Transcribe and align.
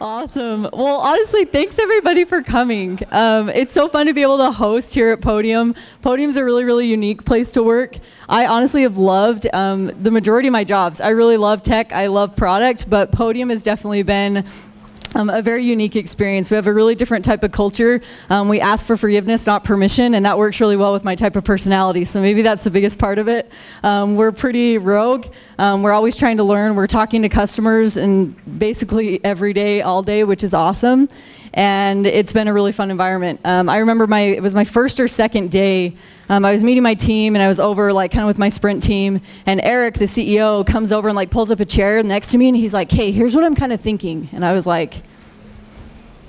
Awesome. 0.00 0.62
Well, 0.72 1.00
honestly, 1.00 1.44
thanks 1.44 1.76
everybody 1.76 2.24
for 2.24 2.40
coming. 2.40 3.00
Um, 3.10 3.48
it's 3.48 3.72
so 3.72 3.88
fun 3.88 4.06
to 4.06 4.14
be 4.14 4.22
able 4.22 4.38
to 4.38 4.52
host 4.52 4.94
here 4.94 5.10
at 5.10 5.20
Podium. 5.20 5.74
Podium's 6.02 6.36
a 6.36 6.44
really, 6.44 6.62
really 6.62 6.86
unique 6.86 7.24
place 7.24 7.50
to 7.52 7.64
work. 7.64 7.96
I 8.28 8.46
honestly 8.46 8.82
have 8.82 8.96
loved 8.96 9.48
um, 9.52 9.86
the 10.00 10.12
majority 10.12 10.46
of 10.46 10.52
my 10.52 10.62
jobs. 10.62 11.00
I 11.00 11.08
really 11.08 11.36
love 11.36 11.64
tech, 11.64 11.92
I 11.92 12.06
love 12.06 12.36
product, 12.36 12.88
but 12.88 13.10
Podium 13.10 13.48
has 13.50 13.64
definitely 13.64 14.04
been 14.04 14.44
um, 15.18 15.30
a 15.30 15.42
very 15.42 15.64
unique 15.64 15.96
experience. 15.96 16.48
We 16.50 16.54
have 16.54 16.66
a 16.66 16.72
really 16.72 16.94
different 16.94 17.24
type 17.24 17.42
of 17.42 17.52
culture. 17.52 18.00
Um, 18.30 18.48
we 18.48 18.60
ask 18.60 18.86
for 18.86 18.96
forgiveness, 18.96 19.46
not 19.46 19.64
permission, 19.64 20.14
and 20.14 20.24
that 20.24 20.38
works 20.38 20.60
really 20.60 20.76
well 20.76 20.92
with 20.92 21.04
my 21.04 21.16
type 21.16 21.34
of 21.36 21.44
personality. 21.44 22.04
So 22.04 22.20
maybe 22.20 22.42
that's 22.42 22.64
the 22.64 22.70
biggest 22.70 22.98
part 22.98 23.18
of 23.18 23.28
it. 23.28 23.50
Um, 23.82 24.16
we're 24.16 24.32
pretty 24.32 24.78
rogue. 24.78 25.26
Um, 25.58 25.82
we're 25.82 25.92
always 25.92 26.16
trying 26.16 26.36
to 26.36 26.44
learn. 26.44 26.76
We're 26.76 26.86
talking 26.86 27.22
to 27.22 27.28
customers 27.28 27.96
and 27.96 28.34
basically 28.58 29.22
every 29.24 29.52
day, 29.52 29.82
all 29.82 30.02
day, 30.02 30.22
which 30.24 30.44
is 30.44 30.54
awesome. 30.54 31.08
And 31.54 32.06
it's 32.06 32.32
been 32.32 32.46
a 32.46 32.52
really 32.52 32.72
fun 32.72 32.90
environment. 32.90 33.40
Um, 33.44 33.68
I 33.68 33.78
remember 33.78 34.06
my 34.06 34.20
it 34.20 34.42
was 34.42 34.54
my 34.54 34.64
first 34.64 35.00
or 35.00 35.08
second 35.08 35.50
day. 35.50 35.96
Um, 36.28 36.44
I 36.44 36.52
was 36.52 36.62
meeting 36.62 36.82
my 36.82 36.94
team 36.94 37.34
and 37.34 37.42
I 37.42 37.48
was 37.48 37.58
over 37.58 37.92
like 37.92 38.12
kind 38.12 38.22
of 38.22 38.28
with 38.28 38.38
my 38.38 38.50
sprint 38.50 38.82
team. 38.82 39.22
And 39.46 39.60
Eric, 39.62 39.94
the 39.94 40.04
CEO, 40.04 40.66
comes 40.66 40.92
over 40.92 41.08
and 41.08 41.16
like 41.16 41.30
pulls 41.30 41.50
up 41.50 41.58
a 41.58 41.64
chair 41.64 42.02
next 42.02 42.32
to 42.32 42.38
me 42.38 42.48
and 42.48 42.56
he's 42.56 42.74
like, 42.74 42.92
"Hey, 42.92 43.12
here's 43.12 43.34
what 43.34 43.44
I'm 43.44 43.54
kind 43.54 43.72
of 43.72 43.80
thinking." 43.80 44.28
And 44.32 44.44
I 44.44 44.52
was 44.52 44.66
like, 44.66 45.02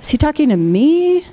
is 0.02 0.10
he 0.10 0.18
talking 0.18 0.50
to 0.50 0.58
me? 0.58 1.24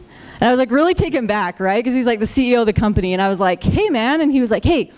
And 0.41 0.49
I 0.49 0.51
was 0.51 0.59
like 0.59 0.71
really 0.71 0.95
taken 0.95 1.27
back, 1.27 1.61
right? 1.61 1.83
Because 1.83 1.95
he's 1.95 2.07
like 2.07 2.19
the 2.19 2.27
CEO 2.27 2.61
of 2.61 2.67
the 2.67 2.73
company. 2.73 3.13
And 3.13 3.23
I 3.23 3.29
was 3.29 3.41
like, 3.41 3.63
hey, 3.63 3.89
man. 3.89 4.21
And 4.21 4.31
he 4.31 4.41
was 4.41 4.51
like, 4.51 4.65
hey, 4.65 4.93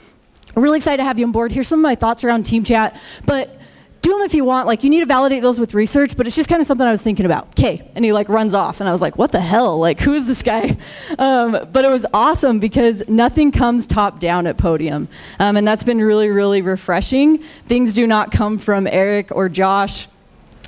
I'm 0.57 0.63
really 0.63 0.79
excited 0.79 0.99
to 0.99 1.05
have 1.05 1.19
you 1.19 1.27
on 1.27 1.33
board. 1.33 1.53
Here's 1.53 1.69
some 1.69 1.79
of 1.79 1.83
my 1.83 1.95
thoughts 1.95 2.25
around 2.25 2.45
team 2.45 2.65
chat. 2.65 3.01
But 3.25 3.59
do 4.03 4.11
them 4.13 4.23
if 4.23 4.35
you 4.35 4.45
want. 4.45 4.67
Like, 4.67 4.83
you 4.85 4.91
need 4.91 5.01
to 5.01 5.07
validate 5.07 5.43
those 5.43 5.61
with 5.61 5.75
research, 5.75 6.17
but 6.17 6.27
it's 6.27 6.35
just 6.35 6.49
kind 6.49 6.61
of 6.61 6.67
something 6.67 6.87
I 6.87 6.91
was 6.91 7.03
thinking 7.03 7.27
about. 7.27 7.49
Okay. 7.51 7.89
And 7.95 8.05
he 8.05 8.13
like 8.13 8.29
runs 8.29 8.55
off. 8.55 8.81
And 8.81 8.89
I 8.89 8.93
was 8.93 9.03
like, 9.03 9.17
what 9.17 9.33
the 9.33 9.41
hell? 9.41 9.79
Like, 9.79 10.01
who 10.01 10.15
is 10.15 10.27
this 10.27 10.43
guy? 10.43 10.77
Um, 11.19 11.69
but 11.73 11.85
it 11.85 11.91
was 11.91 12.07
awesome 12.15 12.61
because 12.61 13.03
nothing 13.09 13.51
comes 13.51 13.87
top 13.87 14.21
down 14.21 14.47
at 14.47 14.57
Podium. 14.57 15.09
Um, 15.39 15.57
and 15.57 15.67
that's 15.67 15.83
been 15.83 15.99
really, 15.99 16.29
really 16.29 16.63
refreshing. 16.63 17.39
Things 17.39 17.95
do 17.95 18.07
not 18.07 18.31
come 18.31 18.59
from 18.59 18.87
Eric 18.87 19.35
or 19.35 19.49
Josh 19.49 20.07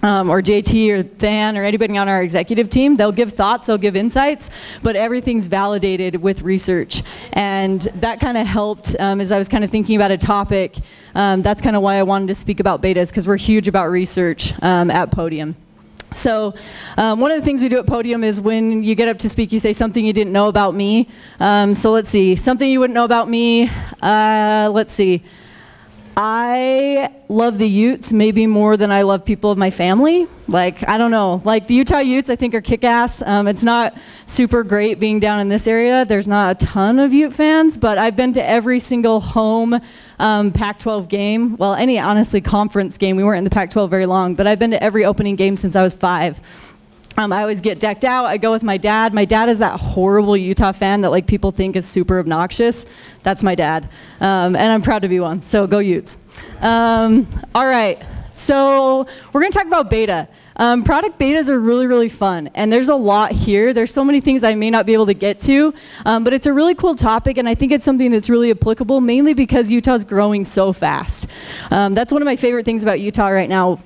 um, 0.03 0.31
or 0.31 0.43
JT 0.43 0.91
or 0.91 1.03
Than 1.03 1.57
or 1.57 1.65
anybody 1.65 1.97
on 1.97 2.09
our 2.09 2.23
executive 2.23 2.71
team. 2.71 2.97
They'll 2.97 3.13
give 3.13 3.33
thoughts, 3.33 3.67
they'll 3.67 3.79
give 3.79 3.97
insights, 3.97 4.51
but 4.83 4.97
everything's 4.97 5.47
validated 5.47 6.17
with 6.17 6.43
research. 6.43 7.03
And 7.33 7.83
that 7.97 8.21
kind 8.21 8.39
of 8.39 8.47
helped 8.47 8.97
um, 8.99 9.21
as 9.21 9.33
I 9.33 9.39
was 9.39 9.49
kind 9.49 9.65
of 9.65 9.71
thinking 9.71 9.97
about 9.97 10.11
a 10.11 10.19
topic. 10.19 10.77
Um, 11.15 11.43
that's 11.43 11.61
kind 11.61 11.77
of 11.77 11.83
why 11.83 11.97
I 11.97 12.03
wanted 12.03 12.29
to 12.29 12.35
speak 12.35 12.61
about 12.61 12.83
betas 12.83 13.11
because 13.11 13.27
we're 13.27 13.37
huge 13.37 13.69
about 13.69 13.91
research 13.91 14.53
um, 14.63 14.91
at 14.91 15.11
Podium. 15.11 15.57
So, 16.13 16.55
um, 16.97 17.21
one 17.21 17.31
of 17.31 17.39
the 17.39 17.45
things 17.45 17.63
we 17.63 17.69
do 17.69 17.79
at 17.79 17.87
Podium 17.87 18.25
is 18.25 18.41
when 18.41 18.83
you 18.83 18.97
get 18.97 19.07
up 19.07 19.19
to 19.21 19.29
speak, 19.29 19.53
you 19.53 19.61
say 19.61 19.73
something 19.73 20.05
you 20.05 20.13
didn't 20.13 20.33
know 20.33 20.49
about 20.49 20.75
me. 20.75 21.09
Um, 21.39 21.73
so, 21.73 21.93
let's 21.93 22.09
see, 22.09 22.35
something 22.35 22.69
you 22.69 22.81
wouldn't 22.81 22.95
know 22.95 23.05
about 23.05 23.29
me. 23.29 23.71
Uh, 24.03 24.71
let's 24.73 24.93
see. 24.93 25.23
I 26.23 27.15
love 27.31 27.57
the 27.57 27.67
Utes 27.67 28.13
maybe 28.13 28.47
more 28.47 28.77
than 28.77 28.93
I 28.93 29.03
love 29.03 29.25
people 29.25 29.51
of 29.51 29.57
my 29.57 29.71
family. 29.71 30.27
Like, 30.49 30.87
I 30.87 30.99
don't 30.99 31.11
know. 31.11 31.41
Like, 31.47 31.67
the 31.67 31.73
Utah 31.73 32.01
Utes, 32.01 32.29
I 32.29 32.37
think, 32.37 32.55
are 32.55 32.61
kick 32.61 32.85
ass. 32.85 33.23
Um, 33.23 33.49
it's 33.49 33.65
not 33.65 33.97
super 34.27 34.63
great 34.63 35.01
being 35.01 35.19
down 35.19 35.41
in 35.41 35.49
this 35.49 35.67
area. 35.67 36.05
There's 36.05 36.29
not 36.29 36.63
a 36.63 36.67
ton 36.67 36.99
of 36.99 37.15
Ute 37.15 37.33
fans, 37.33 37.79
but 37.79 37.97
I've 37.97 38.17
been 38.17 38.35
to 38.35 38.47
every 38.47 38.81
single 38.81 39.21
home 39.21 39.81
um, 40.19 40.53
Pac 40.53 40.81
12 40.81 41.09
game. 41.09 41.57
Well, 41.57 41.73
any, 41.73 41.99
honestly, 41.99 42.43
conference 42.43 42.99
game. 42.99 43.17
We 43.17 43.25
weren't 43.25 43.39
in 43.39 43.45
the 43.45 43.51
Pac 43.51 43.71
12 43.71 43.89
very 43.89 44.05
long, 44.05 44.35
but 44.35 44.47
I've 44.47 44.59
been 44.59 44.73
to 44.73 44.83
every 44.83 45.07
opening 45.07 45.37
game 45.37 45.57
since 45.57 45.75
I 45.75 45.81
was 45.81 45.95
five. 45.95 46.39
Um, 47.17 47.33
I 47.33 47.43
always 47.43 47.61
get 47.61 47.81
decked 47.81 48.05
out. 48.05 48.27
I 48.27 48.37
go 48.37 48.51
with 48.53 48.63
my 48.63 48.77
dad. 48.77 49.13
My 49.13 49.25
dad 49.25 49.49
is 49.49 49.59
that 49.59 49.79
horrible 49.79 50.37
Utah 50.37 50.73
fan 50.73 51.01
that 51.03 51.11
like 51.11 51.27
people 51.27 51.51
think 51.51 51.77
is 51.77 51.87
super 51.87 52.19
obnoxious. 52.19 52.87
That's 53.23 53.43
my 53.43 53.55
dad, 53.55 53.89
um, 54.21 54.57
and 54.57 54.73
I'm 54.73 54.83
proud 54.83 55.03
to 55.03 55.09
be 55.09 55.21
one. 55.21 55.43
So 55.43 55.67
go 55.67 55.79
Utes. 55.79 56.17
Um, 56.61 57.29
all 57.55 57.67
right. 57.67 58.03
So 58.33 59.07
we're 59.33 59.41
going 59.41 59.53
to 59.53 59.59
talk 59.59 59.67
about 59.67 59.91
beta. 59.91 60.29
Um, 60.57 60.85
product 60.85 61.19
betas 61.19 61.49
are 61.49 61.59
really, 61.59 61.87
really 61.87 62.11
fun, 62.11 62.51
and 62.55 62.71
there's 62.71 62.91
a 62.91 62.95
lot 62.95 63.33
here. 63.33 63.73
There's 63.73 63.93
so 63.93 64.05
many 64.05 64.21
things 64.21 64.45
I 64.45 64.55
may 64.55 64.69
not 64.69 64.85
be 64.85 64.93
able 64.93 65.07
to 65.07 65.15
get 65.15 65.41
to, 65.41 65.73
um, 66.05 66.23
but 66.23 66.35
it's 66.35 66.47
a 66.47 66.53
really 66.53 66.75
cool 66.75 66.95
topic, 66.95 67.39
and 67.39 67.49
I 67.49 67.55
think 67.55 67.73
it's 67.73 67.85
something 67.85 68.11
that's 68.11 68.29
really 68.29 68.51
applicable, 68.51 69.01
mainly 69.01 69.33
because 69.33 69.73
Utah's 69.73 70.05
growing 70.05 70.45
so 70.45 70.75
fast. 70.75 71.29
Um, 71.71 71.95
that's 71.95 72.13
one 72.13 72.21
of 72.21 72.27
my 72.27 72.37
favorite 72.37 72.67
things 72.67 72.83
about 72.83 73.01
Utah 73.01 73.29
right 73.29 73.49
now 73.49 73.81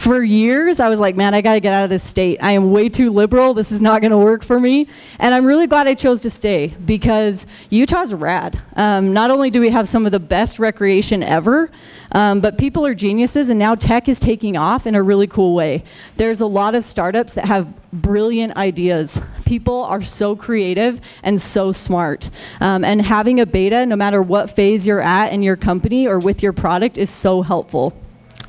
for 0.00 0.22
years, 0.22 0.80
I 0.80 0.88
was 0.88 0.98
like, 0.98 1.14
man, 1.14 1.34
I 1.34 1.42
got 1.42 1.52
to 1.52 1.60
get 1.60 1.74
out 1.74 1.84
of 1.84 1.90
this 1.90 2.02
state. 2.02 2.38
I 2.42 2.52
am 2.52 2.70
way 2.70 2.88
too 2.88 3.12
liberal. 3.12 3.52
This 3.52 3.70
is 3.70 3.82
not 3.82 4.00
going 4.00 4.12
to 4.12 4.18
work 4.18 4.42
for 4.42 4.58
me. 4.58 4.88
And 5.18 5.34
I'm 5.34 5.44
really 5.44 5.66
glad 5.66 5.86
I 5.86 5.92
chose 5.92 6.22
to 6.22 6.30
stay 6.30 6.68
because 6.86 7.46
Utah's 7.68 8.14
rad. 8.14 8.62
Um, 8.76 9.12
not 9.12 9.30
only 9.30 9.50
do 9.50 9.60
we 9.60 9.68
have 9.68 9.86
some 9.86 10.06
of 10.06 10.12
the 10.12 10.18
best 10.18 10.58
recreation 10.58 11.22
ever, 11.22 11.70
um, 12.12 12.40
but 12.40 12.56
people 12.56 12.86
are 12.86 12.94
geniuses, 12.94 13.50
and 13.50 13.58
now 13.58 13.74
tech 13.74 14.08
is 14.08 14.18
taking 14.18 14.56
off 14.56 14.86
in 14.86 14.94
a 14.94 15.02
really 15.02 15.26
cool 15.26 15.54
way. 15.54 15.84
There's 16.16 16.40
a 16.40 16.46
lot 16.46 16.74
of 16.74 16.82
startups 16.82 17.34
that 17.34 17.44
have 17.44 17.70
brilliant 17.92 18.56
ideas. 18.56 19.20
People 19.44 19.84
are 19.84 20.00
so 20.00 20.34
creative 20.34 21.02
and 21.22 21.38
so 21.38 21.72
smart. 21.72 22.30
Um, 22.62 22.84
and 22.84 23.02
having 23.02 23.38
a 23.38 23.44
beta, 23.44 23.84
no 23.84 23.96
matter 23.96 24.22
what 24.22 24.50
phase 24.50 24.86
you're 24.86 25.02
at 25.02 25.34
in 25.34 25.42
your 25.42 25.56
company 25.56 26.06
or 26.06 26.18
with 26.18 26.42
your 26.42 26.54
product, 26.54 26.96
is 26.96 27.10
so 27.10 27.42
helpful. 27.42 27.94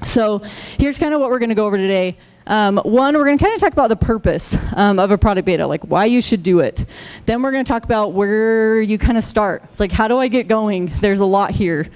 So 0.04 0.40
here's 0.80 0.98
kind 0.98 1.14
of 1.14 1.20
what 1.20 1.30
we're 1.30 1.40
going 1.40 1.50
to 1.50 1.56
go 1.56 1.66
over 1.66 1.78
today. 1.78 2.18
Um, 2.48 2.78
one, 2.78 3.16
we're 3.16 3.26
going 3.26 3.38
to 3.38 3.44
kind 3.44 3.54
of 3.54 3.62
talk 3.62 3.72
about 3.72 3.90
the 3.90 3.96
purpose 3.96 4.58
um, 4.76 4.98
of 4.98 5.12
a 5.12 5.18
product 5.18 5.46
beta, 5.46 5.68
like 5.68 5.84
why 5.84 6.06
you 6.06 6.22
should 6.22 6.42
do 6.42 6.60
it. 6.60 6.86
Then 7.26 7.42
we're 7.42 7.52
going 7.52 7.64
to 7.64 7.72
talk 7.72 7.84
about 7.84 8.14
where 8.14 8.82
you 8.82 8.98
kind 8.98 9.18
of 9.18 9.24
start. 9.24 9.64
It's 9.72 9.80
like, 9.80 9.92
how 9.92 10.08
do 10.08 10.18
I 10.18 10.28
get 10.28 10.48
going? 10.48 10.92
There's 11.00 11.20
a 11.20 11.26
lot 11.26 11.52
here. 11.52 11.88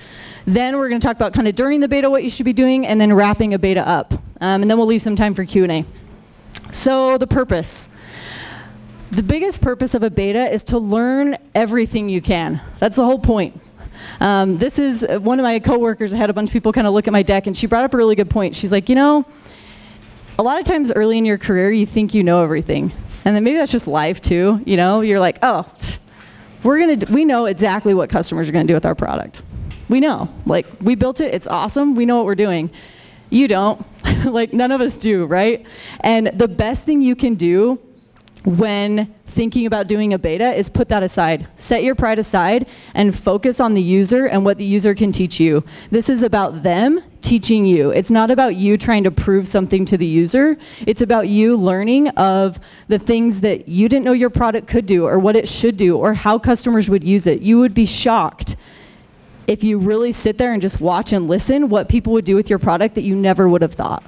Then 0.46 0.78
we're 0.78 0.90
going 0.90 1.02
to 1.02 1.06
talk 1.06 1.16
about 1.16 1.34
kind 1.34 1.48
of 1.48 1.56
during 1.56 1.80
the 1.80 1.88
beta 1.88 2.10
what 2.10 2.24
you 2.24 2.30
should 2.30 2.46
be 2.46 2.54
doing, 2.54 2.86
and 2.86 3.02
then 3.02 3.12
wrapping 3.12 3.56
a 3.56 3.60
beta 3.60 3.86
up. 3.88 4.14
Um, 4.40 4.62
and 4.62 4.70
then 4.70 4.78
we'll 4.78 4.88
leave 4.88 5.02
some 5.02 5.16
time 5.16 5.34
for 5.34 5.44
Q&A. 5.44 5.84
So 6.72 7.18
the 7.18 7.28
purpose. 7.28 7.90
The 9.12 9.24
biggest 9.24 9.62
purpose 9.62 9.96
of 9.96 10.04
a 10.04 10.12
beta 10.12 10.46
is 10.46 10.64
to 10.66 10.78
learn 10.78 11.38
everything 11.56 12.10
you 12.10 12.22
can. 12.22 12.62
That's 12.80 12.98
the 12.98 13.06
whole 13.06 13.20
point. 13.20 13.60
Um, 14.20 14.58
this 14.58 14.80
is 14.80 15.04
uh, 15.04 15.20
one 15.20 15.40
of 15.40 15.44
my 15.44 15.60
coworkers. 15.60 16.14
I 16.14 16.18
had 16.18 16.30
a 16.30 16.34
bunch 16.34 16.50
of 16.50 16.54
people 16.54 16.72
kind 16.72 16.88
of 16.88 16.94
look 16.94 17.08
at 17.08 17.14
my 17.14 17.24
deck, 17.24 17.48
and 17.48 17.56
she 17.56 17.68
brought 17.68 17.84
up 17.84 17.94
a 17.94 17.98
really 17.98 18.16
good 18.16 18.30
point. 18.30 18.56
She's 18.56 18.72
like, 18.72 18.90
you 18.90 18.96
know, 18.96 19.26
a 20.38 20.44
lot 20.44 20.60
of 20.60 20.66
times 20.66 20.92
early 20.92 21.18
in 21.18 21.26
your 21.26 21.38
career, 21.38 21.72
you 21.72 21.86
think 21.86 22.14
you 22.14 22.24
know 22.24 22.44
everything, 22.44 22.92
and 23.24 23.36
then 23.36 23.44
maybe 23.44 23.58
that's 23.58 23.72
just 23.72 23.88
life 23.88 24.22
too. 24.22 24.62
You 24.66 24.78
know, 24.78 25.02
you're 25.02 25.20
like, 25.20 25.40
oh, 25.42 25.70
we're 26.64 26.80
gonna, 26.80 27.14
we 27.14 27.26
know 27.26 27.46
exactly 27.46 27.94
what 27.94 28.10
customers 28.10 28.50
are 28.50 28.52
gonna 28.52 28.66
do 28.66 28.74
with 28.74 28.86
our 28.86 28.96
product. 28.96 29.44
We 29.88 30.00
know, 30.00 30.34
like, 30.46 30.66
we 30.82 30.96
built 30.96 31.22
it. 31.22 31.34
It's 31.34 31.48
awesome. 31.48 31.96
We 31.96 32.06
know 32.06 32.18
what 32.18 32.26
we're 32.26 32.36
doing. 32.36 32.72
You 33.30 33.48
don't. 33.48 33.86
like, 34.26 34.52
none 34.52 34.72
of 34.72 34.82
us 34.82 34.98
do, 34.98 35.26
right? 35.26 35.66
And 36.00 36.28
the 36.28 36.48
best 36.48 36.86
thing 36.86 37.02
you 37.02 37.16
can 37.16 37.36
do 37.36 37.80
when 38.46 39.14
thinking 39.36 39.66
about 39.66 39.88
doing 39.88 40.14
a 40.14 40.18
beta 40.18 40.54
is 40.54 40.70
put 40.70 40.88
that 40.90 41.04
aside. 41.04 41.46
Set 41.58 41.84
your 41.84 41.94
pride 41.94 42.18
aside 42.18 42.68
and 42.94 43.14
focus 43.14 43.60
on 43.60 43.74
the 43.74 43.82
user 43.82 44.26
and 44.26 44.46
what 44.46 44.58
the 44.58 44.66
user 44.66 44.96
can 44.96 45.12
teach 45.12 45.40
you. 45.42 45.62
This 45.92 46.10
is 46.10 46.24
about 46.24 46.64
them 46.64 47.02
teaching 47.22 47.66
you. 47.66 47.92
It's 47.92 48.10
not 48.10 48.32
about 48.32 48.56
you 48.56 48.78
trying 48.78 49.04
to 49.04 49.12
prove 49.12 49.48
something 49.48 49.86
to 49.88 49.98
the 49.98 50.06
user. 50.06 50.58
It's 50.88 51.02
about 51.02 51.28
you 51.28 51.58
learning 51.58 52.08
of 52.10 52.60
the 52.88 52.98
things 52.98 53.42
that 53.42 53.68
you 53.68 53.90
didn't 53.90 54.06
know 54.06 54.14
your 54.14 54.30
product 54.30 54.68
could 54.68 54.86
do 54.86 55.06
or 55.06 55.20
what 55.20 55.36
it 55.36 55.48
should 55.48 55.76
do 55.76 55.98
or 55.98 56.14
how 56.14 56.40
customers 56.40 56.90
would 56.90 57.04
use 57.04 57.28
it. 57.28 57.42
You 57.42 57.60
would 57.60 57.74
be 57.74 57.86
shocked 57.86 58.56
if 59.48 59.64
you 59.64 59.78
really 59.78 60.14
sit 60.14 60.38
there 60.38 60.54
and 60.54 60.62
just 60.62 60.80
watch 60.80 61.12
and 61.12 61.28
listen 61.28 61.68
what 61.68 61.90
people 61.90 62.14
would 62.14 62.26
do 62.26 62.36
with 62.36 62.50
your 62.50 62.60
product 62.60 62.96
that 62.96 63.04
you 63.04 63.16
never 63.16 63.50
would 63.50 63.62
have 63.62 63.74
thought. 63.74 64.04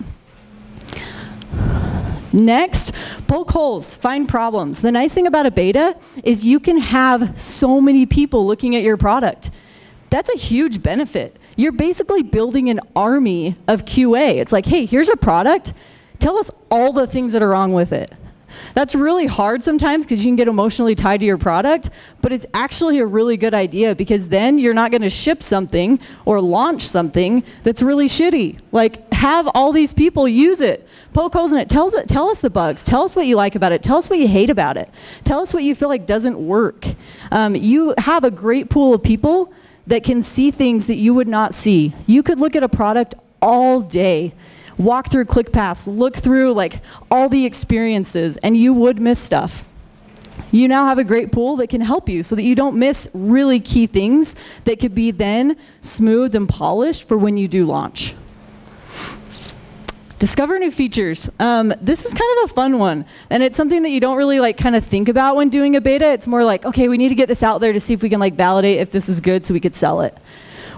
Next, 2.34 2.94
poke 3.28 3.52
holes, 3.52 3.96
find 3.96 4.28
problems. 4.28 4.82
The 4.82 4.92
nice 4.92 5.14
thing 5.14 5.28
about 5.28 5.46
a 5.46 5.52
beta 5.52 5.96
is 6.24 6.46
you 6.46 6.60
can 6.60 6.78
have 6.78 7.40
so 7.40 7.80
many 7.80 8.06
people 8.06 8.46
looking 8.46 8.76
at 8.76 8.84
your 8.84 8.98
product. 8.98 9.52
That's 10.10 10.30
a 10.30 10.38
huge 10.38 10.82
benefit. 10.82 11.38
You're 11.56 11.72
basically 11.72 12.24
building 12.24 12.70
an 12.70 12.80
army 12.96 13.56
of 13.68 13.86
QA. 13.86 14.36
It's 14.36 14.52
like, 14.52 14.66
hey, 14.66 14.86
here's 14.86 15.10
a 15.10 15.18
product. 15.18 15.74
Tell 16.20 16.38
us 16.38 16.52
all 16.70 16.94
the 16.94 17.08
things 17.08 17.34
that 17.34 17.42
are 17.42 17.50
wrong 17.50 17.74
with 17.74 17.92
it. 17.92 18.12
That's 18.74 18.96
really 18.96 19.28
hard 19.28 19.64
sometimes 19.64 20.06
because 20.06 20.24
you 20.24 20.30
can 20.30 20.36
get 20.36 20.48
emotionally 20.48 20.96
tied 20.96 21.20
to 21.22 21.26
your 21.26 21.38
product, 21.38 21.90
but 22.22 22.32
it's 22.32 22.46
actually 22.54 23.00
a 23.00 23.06
really 23.06 23.38
good 23.38 23.54
idea 23.54 23.96
because 23.96 24.30
then 24.30 24.58
you're 24.60 24.74
not 24.74 24.92
going 24.92 25.02
to 25.02 25.10
ship 25.10 25.44
something 25.44 26.00
or 26.26 26.42
launch 26.42 26.84
something 26.84 27.44
that's 27.64 27.82
really 27.82 28.08
shitty. 28.08 28.60
Like, 28.72 29.07
have 29.18 29.48
all 29.54 29.72
these 29.72 29.94
people 29.94 30.28
use 30.28 30.62
it. 30.62 30.88
Poke 31.14 31.34
holes 31.34 31.52
in 31.52 31.58
it. 31.58 31.70
Tell 31.70 31.88
us, 31.88 31.96
tell 32.08 32.30
us 32.30 32.40
the 32.40 32.50
bugs. 32.50 32.86
Tell 32.86 33.04
us 33.04 33.16
what 33.16 33.26
you 33.26 33.36
like 33.36 33.56
about 33.56 33.72
it. 33.72 33.84
Tell 33.84 33.98
us 33.98 34.10
what 34.10 34.20
you 34.20 34.28
hate 34.28 34.50
about 34.50 34.78
it. 34.78 34.90
Tell 35.24 35.40
us 35.40 35.54
what 35.54 35.64
you 35.64 35.76
feel 35.76 35.90
like 35.90 36.06
doesn't 36.06 36.38
work. 36.38 36.86
Um, 37.32 37.56
you 37.56 37.94
have 37.98 38.24
a 38.24 38.32
great 38.32 38.70
pool 38.70 38.94
of 38.94 39.04
people 39.04 39.52
that 39.88 40.04
can 40.04 40.22
see 40.22 40.52
things 40.52 40.88
that 40.88 40.98
you 40.98 41.14
would 41.14 41.28
not 41.28 41.54
see. 41.54 41.94
You 42.06 42.24
could 42.24 42.40
look 42.40 42.56
at 42.56 42.64
a 42.64 42.70
product 42.70 43.16
all 43.42 43.82
day 43.82 44.34
walk 44.78 45.10
through 45.10 45.26
click 45.26 45.52
paths, 45.52 45.88
look 45.88 46.16
through 46.16 46.54
like 46.54 46.82
all 47.10 47.30
the 47.30 47.46
experiences, 47.46 48.38
and 48.38 48.56
you 48.56 48.74
would 48.74 49.00
miss 49.00 49.20
stuff. 49.20 49.68
You 50.52 50.68
now 50.68 50.86
have 50.86 51.00
a 51.00 51.04
great 51.04 51.32
pool 51.32 51.56
that 51.58 51.70
can 51.70 51.82
help 51.82 52.08
you 52.08 52.24
so 52.24 52.36
that 52.36 52.44
you 52.44 52.56
don't 52.56 52.78
miss 52.78 53.10
really 53.14 53.60
key 53.60 53.88
things 53.88 54.36
that 54.64 54.80
could 54.80 54.96
be 54.96 55.12
then 55.12 55.58
smoothed 55.82 56.36
and 56.36 56.48
polished 56.48 57.08
for 57.08 57.18
when 57.18 57.38
you 57.38 57.48
do 57.48 57.66
launch. 57.66 58.14
Discover 60.20 60.58
new 60.58 60.72
features. 60.72 61.30
Um, 61.40 61.72
this 61.80 62.04
is 62.04 62.14
kind 62.14 62.38
of 62.40 62.50
a 62.50 62.54
fun 62.56 62.80
one, 62.80 63.06
and 63.30 63.44
it's 63.44 63.56
something 63.56 63.84
that 63.84 63.90
you 63.90 64.00
don't 64.00 64.18
really 64.18 64.40
like 64.40 64.58
kind 64.58 64.76
of 64.76 64.84
think 64.84 65.10
about 65.10 65.36
when 65.36 65.50
doing 65.50 65.76
a 65.76 65.82
beta. 65.82 66.10
It's 66.12 66.26
more 66.26 66.44
like, 66.44 66.66
okay, 66.66 66.88
we 66.88 66.98
need 66.98 67.10
to 67.10 67.16
get 67.16 67.28
this 67.28 67.44
out 67.44 67.60
there 67.60 67.72
to 67.72 67.80
see 67.80 67.94
if 67.94 68.02
we 68.02 68.10
can 68.10 68.20
like 68.20 68.34
validate 68.34 68.80
if 68.80 68.92
this 68.92 69.10
is 69.10 69.22
good 69.22 69.46
so 69.46 69.54
we 69.54 69.60
could 69.60 69.76
sell 69.76 70.02
it. 70.02 70.18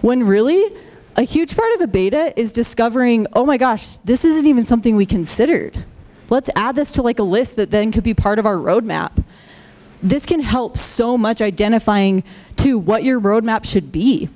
When 0.02 0.24
really, 0.24 0.76
a 1.16 1.24
huge 1.24 1.56
part 1.56 1.72
of 1.74 1.80
the 1.80 1.88
beta 1.88 2.38
is 2.38 2.52
discovering, 2.52 3.28
oh 3.32 3.46
my 3.46 3.56
gosh, 3.56 3.96
this 3.98 4.26
isn't 4.26 4.46
even 4.46 4.66
something 4.66 4.98
we 4.98 5.06
considered. 5.06 5.86
Let's 6.30 6.50
add 6.58 6.76
this 6.76 6.92
to 6.94 7.02
like 7.02 7.20
a 7.20 7.24
list 7.24 7.56
that 7.56 7.72
then 7.72 7.94
could 7.94 8.04
be 8.04 8.14
part 8.14 8.40
of 8.40 8.46
our 8.46 8.58
roadmap. 8.58 9.24
This 10.04 10.26
can 10.26 10.42
help 10.42 10.78
so 10.78 11.18
much 11.18 11.42
identifying 11.42 12.24
to 12.58 12.78
what 12.78 13.06
your 13.06 13.22
roadmap 13.22 13.64
should 13.66 13.92
be 13.92 14.30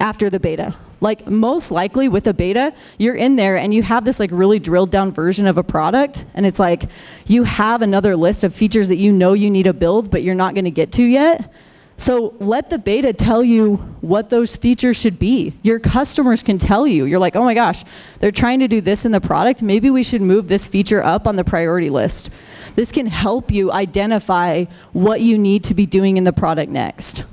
after 0.00 0.28
the 0.28 0.40
beta. 0.40 0.74
Like 1.00 1.26
most 1.26 1.70
likely 1.70 2.08
with 2.08 2.26
a 2.26 2.34
beta, 2.34 2.72
you're 2.98 3.14
in 3.14 3.36
there 3.36 3.56
and 3.56 3.74
you 3.74 3.82
have 3.82 4.04
this 4.04 4.20
like 4.20 4.30
really 4.32 4.58
drilled 4.58 4.90
down 4.90 5.12
version 5.12 5.46
of 5.46 5.58
a 5.58 5.62
product 5.62 6.24
and 6.34 6.46
it's 6.46 6.58
like 6.58 6.84
you 7.26 7.44
have 7.44 7.82
another 7.82 8.16
list 8.16 8.44
of 8.44 8.54
features 8.54 8.88
that 8.88 8.96
you 8.96 9.12
know 9.12 9.32
you 9.32 9.50
need 9.50 9.64
to 9.64 9.72
build 9.72 10.10
but 10.10 10.22
you're 10.22 10.34
not 10.34 10.54
going 10.54 10.64
to 10.64 10.70
get 10.70 10.92
to 10.92 11.02
yet. 11.02 11.52
So 11.96 12.34
let 12.40 12.70
the 12.70 12.78
beta 12.78 13.12
tell 13.12 13.44
you 13.44 13.76
what 14.00 14.28
those 14.28 14.56
features 14.56 14.96
should 14.96 15.18
be. 15.18 15.52
Your 15.62 15.78
customers 15.78 16.42
can 16.42 16.58
tell 16.58 16.86
you. 16.86 17.04
You're 17.04 17.20
like, 17.20 17.36
oh 17.36 17.44
my 17.44 17.54
gosh, 17.54 17.84
they're 18.18 18.32
trying 18.32 18.60
to 18.60 18.68
do 18.68 18.80
this 18.80 19.04
in 19.04 19.12
the 19.12 19.20
product. 19.20 19.62
Maybe 19.62 19.90
we 19.90 20.02
should 20.02 20.20
move 20.20 20.48
this 20.48 20.66
feature 20.66 21.04
up 21.04 21.26
on 21.28 21.36
the 21.36 21.44
priority 21.44 21.90
list. 21.90 22.30
This 22.74 22.90
can 22.90 23.06
help 23.06 23.52
you 23.52 23.70
identify 23.70 24.64
what 24.92 25.20
you 25.20 25.38
need 25.38 25.62
to 25.64 25.74
be 25.74 25.86
doing 25.86 26.16
in 26.16 26.24
the 26.24 26.32
product 26.32 26.70
next. 26.70 27.24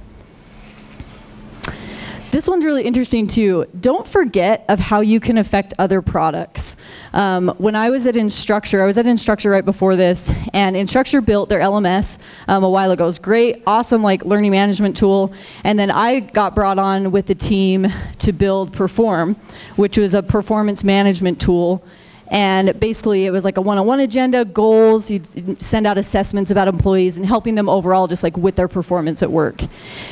This 2.32 2.48
one's 2.48 2.64
really 2.64 2.84
interesting 2.84 3.28
too. 3.28 3.66
Don't 3.82 4.08
forget 4.08 4.64
of 4.70 4.80
how 4.80 5.02
you 5.02 5.20
can 5.20 5.38
affect 5.38 5.74
other 5.78 6.02
products. 6.02 6.78
Um, 7.12 7.50
when 7.58 7.76
I 7.76 7.90
was 7.90 8.08
at 8.08 8.16
Instructure, 8.16 8.82
I 8.82 8.86
was 8.86 8.98
at 8.98 9.06
Instructure 9.06 9.52
right 9.52 9.66
before 9.66 9.98
this, 9.98 10.32
and 10.54 10.78
Instructure 10.78 11.24
built 11.24 11.50
their 11.50 11.60
LMS 11.60 12.20
um, 12.48 12.64
a 12.64 12.70
while 12.70 12.92
ago. 12.92 13.04
It 13.04 13.08
was 13.08 13.20
great, 13.20 13.64
awesome 13.68 14.02
like 14.02 14.24
learning 14.24 14.52
management 14.52 14.96
tool. 14.96 15.34
And 15.66 15.78
then 15.78 15.92
I 15.92 16.22
got 16.22 16.56
brought 16.56 16.80
on 16.80 17.12
with 17.12 17.26
the 17.26 17.36
team 17.36 17.88
to 18.20 18.32
build 18.32 18.72
Perform, 18.72 19.36
which 19.76 19.98
was 19.98 20.14
a 20.14 20.24
performance 20.24 20.86
management 20.86 21.42
tool 21.42 21.84
and 22.32 22.80
basically, 22.80 23.26
it 23.26 23.32
was 23.32 23.44
like 23.44 23.58
a 23.58 23.62
one-on-one 23.62 24.00
agenda, 24.00 24.46
goals. 24.46 25.12
You'd 25.12 25.62
send 25.62 25.86
out 25.86 25.98
assessments 25.98 26.50
about 26.50 26.70
employees 26.70 27.18
and 27.18 27.26
helping 27.26 27.56
them 27.56 27.68
overall, 27.68 28.08
just 28.08 28.24
like 28.24 28.38
with 28.38 28.56
their 28.56 28.70
performance 28.70 29.22
at 29.22 29.30
work. 29.30 29.62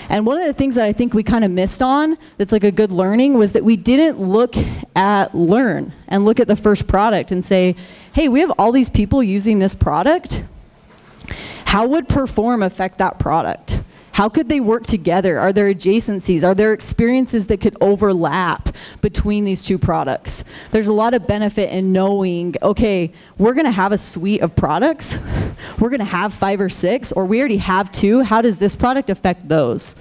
And 0.10 0.26
one 0.26 0.38
of 0.38 0.46
the 0.46 0.54
things 0.54 0.76
that 0.76 0.84
I 0.84 0.92
think 0.92 1.14
we 1.14 1.24
kind 1.24 1.46
of 1.46 1.52
missed 1.52 1.82
on, 1.82 2.18
that's 2.38 2.52
like 2.52 2.66
a 2.66 2.72
good 2.72 2.92
learning, 2.92 3.36
was 3.36 3.54
that 3.54 3.64
we 3.64 3.78
didn't 3.78 4.20
look 4.20 4.54
at 4.98 5.34
learn 5.34 5.94
and 6.10 6.26
look 6.26 6.42
at 6.42 6.50
the 6.50 6.58
first 6.58 6.88
product 6.88 7.32
and 7.32 7.44
say, 7.44 7.78
hey, 8.14 8.28
we 8.28 8.42
have 8.42 8.52
all 8.60 8.74
these 8.74 8.90
people 8.90 9.24
using 9.24 9.60
this 9.60 9.74
product. 9.74 10.44
How 11.64 11.88
would 11.88 12.10
perform 12.10 12.64
affect 12.64 12.98
that 12.98 13.18
product? 13.18 13.79
How 14.20 14.28
could 14.28 14.50
they 14.50 14.60
work 14.60 14.86
together? 14.86 15.40
Are 15.40 15.54
there 15.54 15.74
adjacencies? 15.74 16.44
Are 16.44 16.54
there 16.54 16.74
experiences 16.74 17.48
that 17.48 17.62
could 17.62 17.78
overlap 17.80 18.76
between 19.00 19.46
these 19.46 19.64
two 19.64 19.78
products? 19.78 20.44
There's 20.72 20.90
a 20.90 20.94
lot 20.94 21.14
of 21.14 21.26
benefit 21.26 21.70
in 21.70 21.94
knowing, 21.94 22.56
okay, 22.62 23.14
we're 23.38 23.54
to 23.64 23.72
have 23.72 23.94
a 23.94 23.98
suite 23.98 24.42
of 24.42 24.58
products. 24.58 25.20
We're 25.80 25.90
to 26.00 26.06
have 26.06 26.34
five 26.34 26.60
or 26.62 26.70
six, 26.70 27.12
or 27.12 27.26
we 27.26 27.40
already 27.40 27.58
have 27.58 27.92
two. 27.92 28.24
How 28.24 28.42
does 28.42 28.58
this 28.58 28.76
product 28.76 29.10
affect 29.10 29.48
those? 29.48 29.96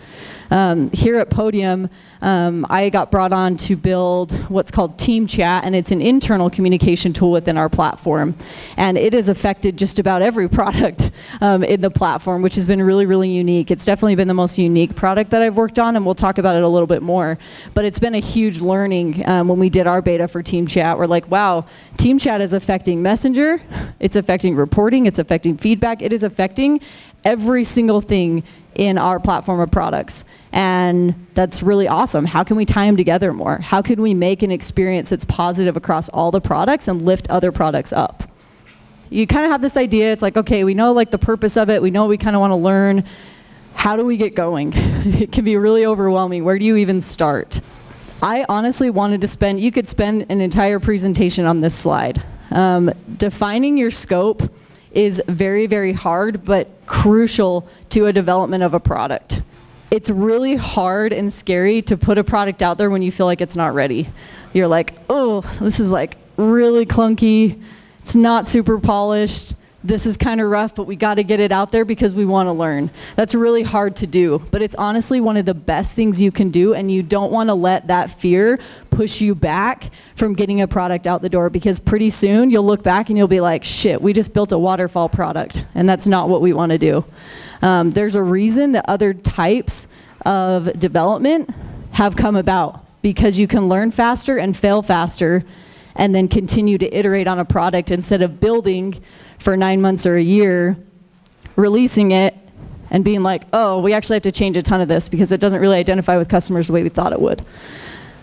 Um, 0.51 0.91
here 0.93 1.19
at 1.19 1.31
Podium, 1.31 1.91
um, 2.21 2.67
I 2.69 2.91
got 2.91 3.11
brought 3.11 3.33
on 3.33 3.57
to 3.59 3.77
build 3.77 4.33
what's 4.49 4.71
called 4.71 4.99
Team 4.99 5.27
Chat, 5.27 5.65
and 5.65 5.75
it's 5.77 5.91
an 5.91 6.01
internal 6.01 6.51
communication 6.51 7.13
tool 7.13 7.31
within 7.31 7.57
our 7.57 7.69
platform. 7.69 8.37
And 8.77 8.99
it 8.99 9.13
has 9.13 9.29
affected 9.29 9.77
just 9.77 9.99
about 9.99 10.23
every 10.23 10.49
product 10.59 11.11
um, 11.41 11.63
in 11.63 11.81
the 11.81 11.91
platform, 11.91 12.43
which 12.43 12.55
has 12.57 12.67
been 12.67 12.83
really, 12.83 13.07
really 13.07 13.31
unique. 13.31 13.71
It's 13.71 13.85
definitely 13.85 14.17
been 14.17 14.29
the 14.29 14.35
most 14.35 14.59
unique 14.59 14.95
product 14.95 15.31
that 15.31 15.43
I've 15.43 15.57
worked 15.57 15.79
on, 15.79 15.97
and 15.97 16.05
we'll 16.05 16.15
talk 16.15 16.39
about 16.39 16.57
it 16.57 16.63
a 16.63 16.69
little 16.69 16.87
bit 16.87 17.03
more. 17.03 17.39
But 17.75 17.85
it's 17.85 17.99
been 17.99 18.15
a 18.15 18.21
huge 18.21 18.61
learning 18.61 19.27
um, 19.29 19.49
when 19.49 19.59
we 19.59 19.71
did 19.71 19.87
our 19.87 20.03
beta 20.03 20.29
for 20.29 20.43
Team 20.43 20.67
Chat. 20.67 20.99
We're 20.99 21.07
like, 21.07 21.31
wow, 21.31 21.67
Team 21.97 22.19
Chat 22.19 22.41
is 22.41 22.53
affecting 22.53 23.03
Messenger, 23.03 23.61
it's 24.01 24.17
affecting 24.17 24.57
reporting, 24.57 25.07
it's 25.07 25.19
affecting 25.19 25.57
feedback, 25.57 26.03
it 26.03 26.13
is 26.13 26.23
affecting 26.23 26.81
every 27.25 27.65
single 27.65 28.01
thing 28.01 28.43
in 28.75 28.97
our 28.97 29.19
platform 29.19 29.61
of 29.61 29.71
products. 29.71 30.25
And 30.53 31.27
that's 31.35 31.63
really 31.63 31.89
awesome. 31.89 32.25
How 32.25 32.43
can 32.43 32.57
we 32.57 32.65
tie 32.65 32.87
them 32.87 32.97
together 32.97 33.33
more? 33.33 33.59
How 33.59 33.83
can 33.83 34.01
we 34.01 34.15
make 34.15 34.43
an 34.43 34.51
experience 34.51 35.11
that's 35.11 35.25
positive 35.25 35.77
across 35.77 36.09
all 36.09 36.31
the 36.31 36.41
products 36.41 36.89
and 36.89 37.05
lift 37.05 37.29
other 37.31 37.53
products 37.53 37.93
up? 37.93 38.25
You 39.11 39.27
kind 39.27 39.45
of 39.45 39.53
have 39.53 39.63
this 39.63 39.77
idea, 39.77 40.13
it's 40.13 40.23
like, 40.23 40.37
okay, 40.37 40.65
we 40.65 40.75
know 40.75 40.93
like 40.93 41.11
the 41.11 41.19
purpose 41.19 41.57
of 41.57 41.71
it, 41.71 41.81
we 41.81 41.91
know 41.91 42.07
we 42.07 42.19
kind 42.19 42.37
of 42.37 42.41
want 42.41 42.51
to 42.53 42.57
learn. 42.57 43.05
How 43.75 43.97
do 43.97 44.05
we 44.05 44.17
get 44.17 44.35
going? 44.35 44.73
it 44.77 45.33
can 45.33 45.45
be 45.45 45.57
really 45.57 45.87
overwhelming. 45.87 46.45
Where 46.45 46.59
do 46.59 46.65
you 46.65 46.77
even 46.77 47.01
start? 47.01 47.61
I 48.23 48.45
honestly 48.49 48.91
wanted 48.91 49.21
to 49.21 49.29
spend, 49.29 49.61
you 49.61 49.71
could 49.71 49.87
spend 49.87 50.27
an 50.29 50.41
entire 50.41 50.81
presentation 50.81 51.47
on 51.47 51.61
this 51.61 51.75
slide. 51.75 52.23
Um, 52.51 52.91
defining 53.17 53.77
your 53.77 53.91
scope 53.91 54.43
is 54.93 55.23
very, 55.29 55.67
very 55.67 55.93
hard, 55.93 56.45
but 56.45 56.69
crucial 56.87 57.69
to 57.91 58.07
a 58.07 58.13
development 58.13 58.63
of 58.65 58.75
a 58.75 58.81
product. 58.81 59.43
It's 59.91 60.11
really 60.11 60.57
hard 60.57 61.13
and 61.13 61.33
scary 61.33 61.83
to 61.83 61.97
put 61.97 62.19
a 62.19 62.25
product 62.25 62.63
out 62.63 62.79
there 62.79 62.91
when 62.91 63.03
you 63.03 63.11
feel 63.11 63.27
like 63.27 63.41
it's 63.41 63.57
not 63.57 63.75
ready. 63.75 64.09
You're 64.53 64.69
like, 64.69 64.95
oh, 65.09 65.41
this 65.61 65.81
is 65.81 65.91
like 65.91 66.17
really 66.37 66.87
clunky. 66.87 67.63
It's 68.01 68.15
not 68.15 68.49
super 68.49 68.79
polished 68.79 69.55
this 69.85 70.07
is 70.07 70.17
kind 70.17 70.41
of 70.41 70.51
rough, 70.51 70.75
but 70.75 70.85
we 70.85 70.97
got 70.97 71.15
to 71.15 71.23
get 71.23 71.39
it 71.39 71.53
out 71.53 71.71
there 71.71 71.85
because 71.85 72.15
we 72.15 72.25
want 72.25 72.49
to 72.49 72.53
learn. 72.53 72.91
That's 73.15 73.35
really 73.35 73.63
hard 73.63 73.97
to 73.97 74.07
do, 74.07 74.41
but 74.51 74.61
it's 74.61 74.75
honestly 74.75 75.21
one 75.21 75.37
of 75.37 75.47
the 75.47 75.55
best 75.55 75.95
things 75.95 76.21
you 76.21 76.33
can 76.33 76.51
do, 76.51 76.75
and 76.75 76.91
you 76.91 77.03
don't 77.03 77.31
want 77.31 77.49
to 77.49 77.55
let 77.55 77.87
that 77.87 78.11
fear 78.11 78.59
push 78.91 79.21
you 79.21 79.35
back 79.35 79.91
from 80.17 80.35
getting 80.35 80.61
a 80.61 80.69
product 80.69 81.07
out 81.07 81.23
the 81.23 81.29
door 81.29 81.49
because 81.49 81.79
pretty 81.79 82.11
soon 82.11 82.51
you'll 82.51 82.67
look 82.67 82.83
back 82.83 83.09
and 83.09 83.17
you'll 83.17 83.29
be 83.29 83.41
like, 83.41 83.65
shit, 83.65 84.03
we 84.03 84.13
just 84.13 84.35
built 84.35 84.51
a 84.51 84.59
waterfall 84.59 85.09
product, 85.09 85.65
and 85.75 85.89
that's 85.89 86.07
not 86.07 86.29
what 86.29 86.41
we 86.41 86.53
want 86.53 86.73
to 86.73 86.79
do. 86.79 87.05
Um, 87.63 87.91
there's 87.91 88.15
a 88.15 88.23
reason 88.23 88.73
that 88.73 88.85
other 88.89 89.13
types 89.13 89.87
of 90.25 90.79
development 90.79 91.51
have 91.93 92.17
come 92.17 92.37
about 92.37 92.87
because 93.03 93.39
you 93.39 93.47
can 93.47 93.69
learn 93.69 93.91
faster 93.91 94.39
and 94.39 94.57
fail 94.57 94.83
faster 94.83 95.45
and 95.97 96.15
then 96.15 96.29
continue 96.29 96.79
to 96.79 96.97
iterate 96.97 97.27
on 97.27 97.39
a 97.39 97.45
product 97.45 97.91
instead 97.91 98.23
of 98.23 98.41
building 98.41 99.01
for 99.39 99.57
nine 99.57 99.81
months 99.81 100.07
or 100.07 100.17
a 100.17 100.23
year, 100.23 100.77
releasing 101.57 102.13
it, 102.13 102.37
and 102.91 103.05
being 103.05 103.23
like, 103.23 103.43
oh, 103.53 103.81
we 103.81 103.93
actually 103.93 104.15
have 104.15 104.23
to 104.23 104.33
change 104.33 104.57
a 104.57 104.63
ton 104.63 104.81
of 104.81 104.89
this 104.89 105.09
because 105.09 105.33
it 105.33 105.41
doesn't 105.41 105.61
really 105.61 105.77
identify 105.77 106.17
with 106.17 106.29
customers 106.29 106.69
the 106.69 106.73
way 106.73 106.83
we 106.83 106.89
thought 106.89 107.13
it 107.13 107.21
would. 107.21 107.45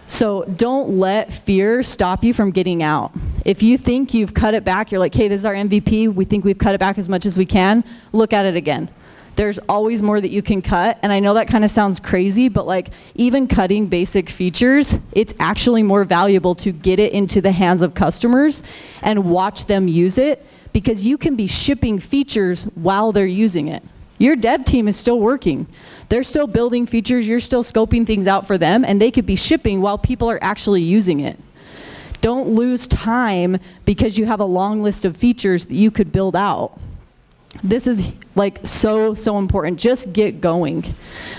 So 0.07 0.43
don't 0.43 0.99
let 0.99 1.33
fear 1.33 1.83
stop 1.83 2.23
you 2.23 2.33
from 2.33 2.51
getting 2.51 2.81
out. 2.81 3.11
If 3.43 3.61
you 3.61 3.77
think 3.77 4.13
you've 4.13 4.33
cut 4.33 4.53
it 4.53 4.63
back, 4.63 4.91
you're 4.91 4.99
like, 4.99 5.13
hey, 5.13 5.27
this 5.27 5.41
is 5.41 5.45
our 5.45 5.53
MVP, 5.53 6.13
we 6.13 6.25
think 6.25 6.45
we've 6.45 6.57
cut 6.57 6.75
it 6.75 6.79
back 6.79 6.97
as 6.97 7.09
much 7.09 7.25
as 7.25 7.37
we 7.37 7.45
can, 7.45 7.83
look 8.11 8.31
at 8.31 8.45
it 8.45 8.55
again 8.55 8.89
there's 9.35 9.59
always 9.69 10.01
more 10.01 10.19
that 10.19 10.29
you 10.29 10.41
can 10.41 10.61
cut. 10.61 10.97
And 11.01 11.11
I 11.11 11.19
know 11.19 11.33
that 11.33 11.47
kind 11.47 11.63
of 11.63 11.71
sounds 11.71 11.99
crazy, 11.99 12.49
but 12.49 12.65
like 12.65 12.89
even 13.15 13.47
cutting 13.47 13.87
basic 13.87 14.29
features, 14.29 14.95
it's 15.11 15.33
actually 15.39 15.83
more 15.83 16.03
valuable 16.05 16.55
to 16.55 16.71
get 16.71 16.99
it 16.99 17.13
into 17.13 17.41
the 17.41 17.51
hands 17.51 17.81
of 17.81 17.93
customers 17.93 18.63
and 19.01 19.29
watch 19.29 19.65
them 19.65 19.87
use 19.87 20.17
it 20.17 20.45
because 20.73 21.05
you 21.05 21.17
can 21.17 21.35
be 21.35 21.47
shipping 21.47 21.99
features 21.99 22.63
while 22.75 23.11
they're 23.11 23.25
using 23.25 23.67
it. 23.67 23.83
Your 24.17 24.35
dev 24.35 24.63
team 24.63 24.87
is 24.87 24.95
still 24.95 25.19
working. 25.19 25.67
They're 26.07 26.23
still 26.23 26.47
building 26.47 26.85
features, 26.85 27.27
you're 27.27 27.39
still 27.39 27.63
scoping 27.63 28.05
things 28.05 28.27
out 28.27 28.47
for 28.47 28.57
them, 28.57 28.85
and 28.85 29.01
they 29.01 29.11
could 29.11 29.25
be 29.25 29.35
shipping 29.35 29.81
while 29.81 29.97
people 29.97 30.29
are 30.29 30.39
actually 30.41 30.81
using 30.81 31.19
it. 31.19 31.37
Don't 32.21 32.49
lose 32.49 32.87
time 32.87 33.57
because 33.85 34.17
you 34.17 34.25
have 34.25 34.39
a 34.39 34.45
long 34.45 34.81
list 34.81 35.03
of 35.05 35.17
features 35.17 35.65
that 35.65 35.75
you 35.75 35.91
could 35.91 36.11
build 36.11 36.35
out. 36.35 36.79
This 37.63 37.87
is 37.87 38.11
like 38.35 38.59
so, 38.65 39.13
so 39.13 39.37
important. 39.37 39.79
Just 39.79 40.13
get 40.13 40.41
going. 40.41 40.83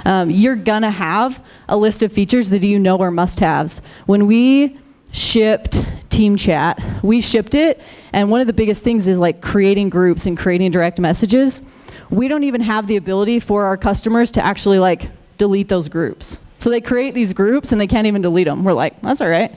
Um, 0.05 0.31
you're 0.31 0.57
gonna 0.57 0.91
have 0.91 1.45
a 1.69 1.77
list 1.77 2.03
of 2.03 2.13
features 2.13 2.51
that 2.51 2.63
you 2.63 2.79
know 2.79 2.99
are 3.01 3.11
must 3.11 3.41
haves. 3.41 3.81
When 4.07 4.27
we 4.27 4.79
shipped 5.13 5.85
Team 6.11 6.37
Chat, 6.37 6.83
we 7.03 7.21
shipped 7.21 7.55
it, 7.55 7.81
and 8.13 8.31
one 8.31 8.41
of 8.41 8.47
the 8.47 8.53
biggest 8.53 8.83
things 8.83 9.07
is 9.07 9.19
like 9.19 9.41
creating 9.41 9.91
groups 9.91 10.27
and 10.27 10.37
creating 10.37 10.71
direct 10.71 10.99
messages. 10.99 11.63
We 12.11 12.29
don't 12.29 12.45
even 12.45 12.61
have 12.61 12.87
the 12.87 12.97
ability 12.97 13.41
for 13.41 13.65
our 13.65 13.77
customers 13.77 14.31
to 14.33 14.45
actually 14.45 14.79
like 14.79 15.11
delete 15.39 15.69
those 15.69 15.89
groups. 15.89 16.41
So 16.59 16.71
they 16.71 16.81
create 16.81 17.15
these 17.15 17.33
groups 17.33 17.73
and 17.73 17.81
they 17.81 17.87
can't 17.87 18.07
even 18.07 18.23
delete 18.23 18.47
them. 18.47 18.65
We're 18.65 18.73
like, 18.73 19.01
that's 19.03 19.21
all 19.21 19.29
right. 19.29 19.55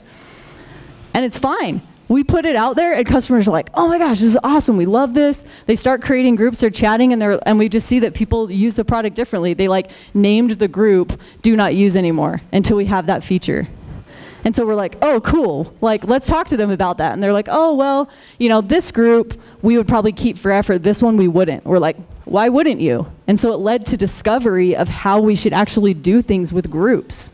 And 1.14 1.24
it's 1.24 1.38
fine 1.38 1.80
we 2.10 2.24
put 2.24 2.44
it 2.44 2.56
out 2.56 2.74
there 2.74 2.92
and 2.92 3.06
customers 3.06 3.46
are 3.46 3.52
like, 3.52 3.70
oh 3.74 3.88
my 3.88 3.96
gosh, 3.96 4.18
this 4.18 4.30
is 4.30 4.38
awesome. 4.42 4.76
We 4.76 4.84
love 4.84 5.14
this. 5.14 5.44
They 5.66 5.76
start 5.76 6.02
creating 6.02 6.34
groups, 6.34 6.58
they're 6.58 6.68
chatting, 6.68 7.12
and, 7.12 7.22
they're, 7.22 7.38
and 7.48 7.56
we 7.56 7.68
just 7.68 7.86
see 7.86 8.00
that 8.00 8.14
people 8.14 8.50
use 8.50 8.74
the 8.74 8.84
product 8.84 9.14
differently. 9.14 9.54
They 9.54 9.68
like 9.68 9.92
named 10.12 10.52
the 10.52 10.66
group 10.66 11.18
do 11.42 11.54
not 11.54 11.76
use 11.76 11.96
anymore 11.96 12.42
until 12.52 12.76
we 12.76 12.86
have 12.86 13.06
that 13.06 13.22
feature. 13.22 13.68
And 14.44 14.56
so 14.56 14.66
we're 14.66 14.74
like, 14.74 14.96
oh, 15.02 15.20
cool. 15.20 15.72
Like, 15.80 16.04
let's 16.04 16.26
talk 16.26 16.48
to 16.48 16.56
them 16.56 16.70
about 16.70 16.98
that. 16.98 17.12
And 17.12 17.22
they're 17.22 17.32
like, 17.32 17.48
oh, 17.48 17.74
well, 17.74 18.10
you 18.38 18.48
know, 18.48 18.60
this 18.60 18.90
group 18.90 19.40
we 19.62 19.76
would 19.76 19.86
probably 19.86 20.12
keep 20.12 20.36
forever. 20.36 20.78
This 20.78 21.00
one 21.00 21.16
we 21.16 21.28
wouldn't. 21.28 21.64
We're 21.64 21.78
like, 21.78 21.96
why 22.30 22.48
wouldn't 22.48 22.80
you? 22.80 23.10
And 23.26 23.40
so 23.40 23.52
it 23.52 23.56
led 23.56 23.84
to 23.86 23.96
discovery 23.96 24.76
of 24.76 24.88
how 24.88 25.20
we 25.20 25.34
should 25.34 25.52
actually 25.52 25.94
do 25.94 26.22
things 26.22 26.52
with 26.52 26.70
groups. 26.70 27.32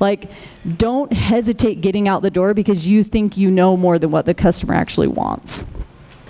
Like, 0.00 0.30
don't 0.76 1.10
hesitate 1.14 1.80
getting 1.80 2.08
out 2.08 2.20
the 2.20 2.30
door 2.30 2.52
because 2.52 2.86
you 2.86 3.04
think 3.04 3.38
you 3.38 3.50
know 3.50 3.74
more 3.74 3.98
than 3.98 4.10
what 4.10 4.26
the 4.26 4.34
customer 4.34 4.74
actually 4.74 5.08
wants. 5.08 5.64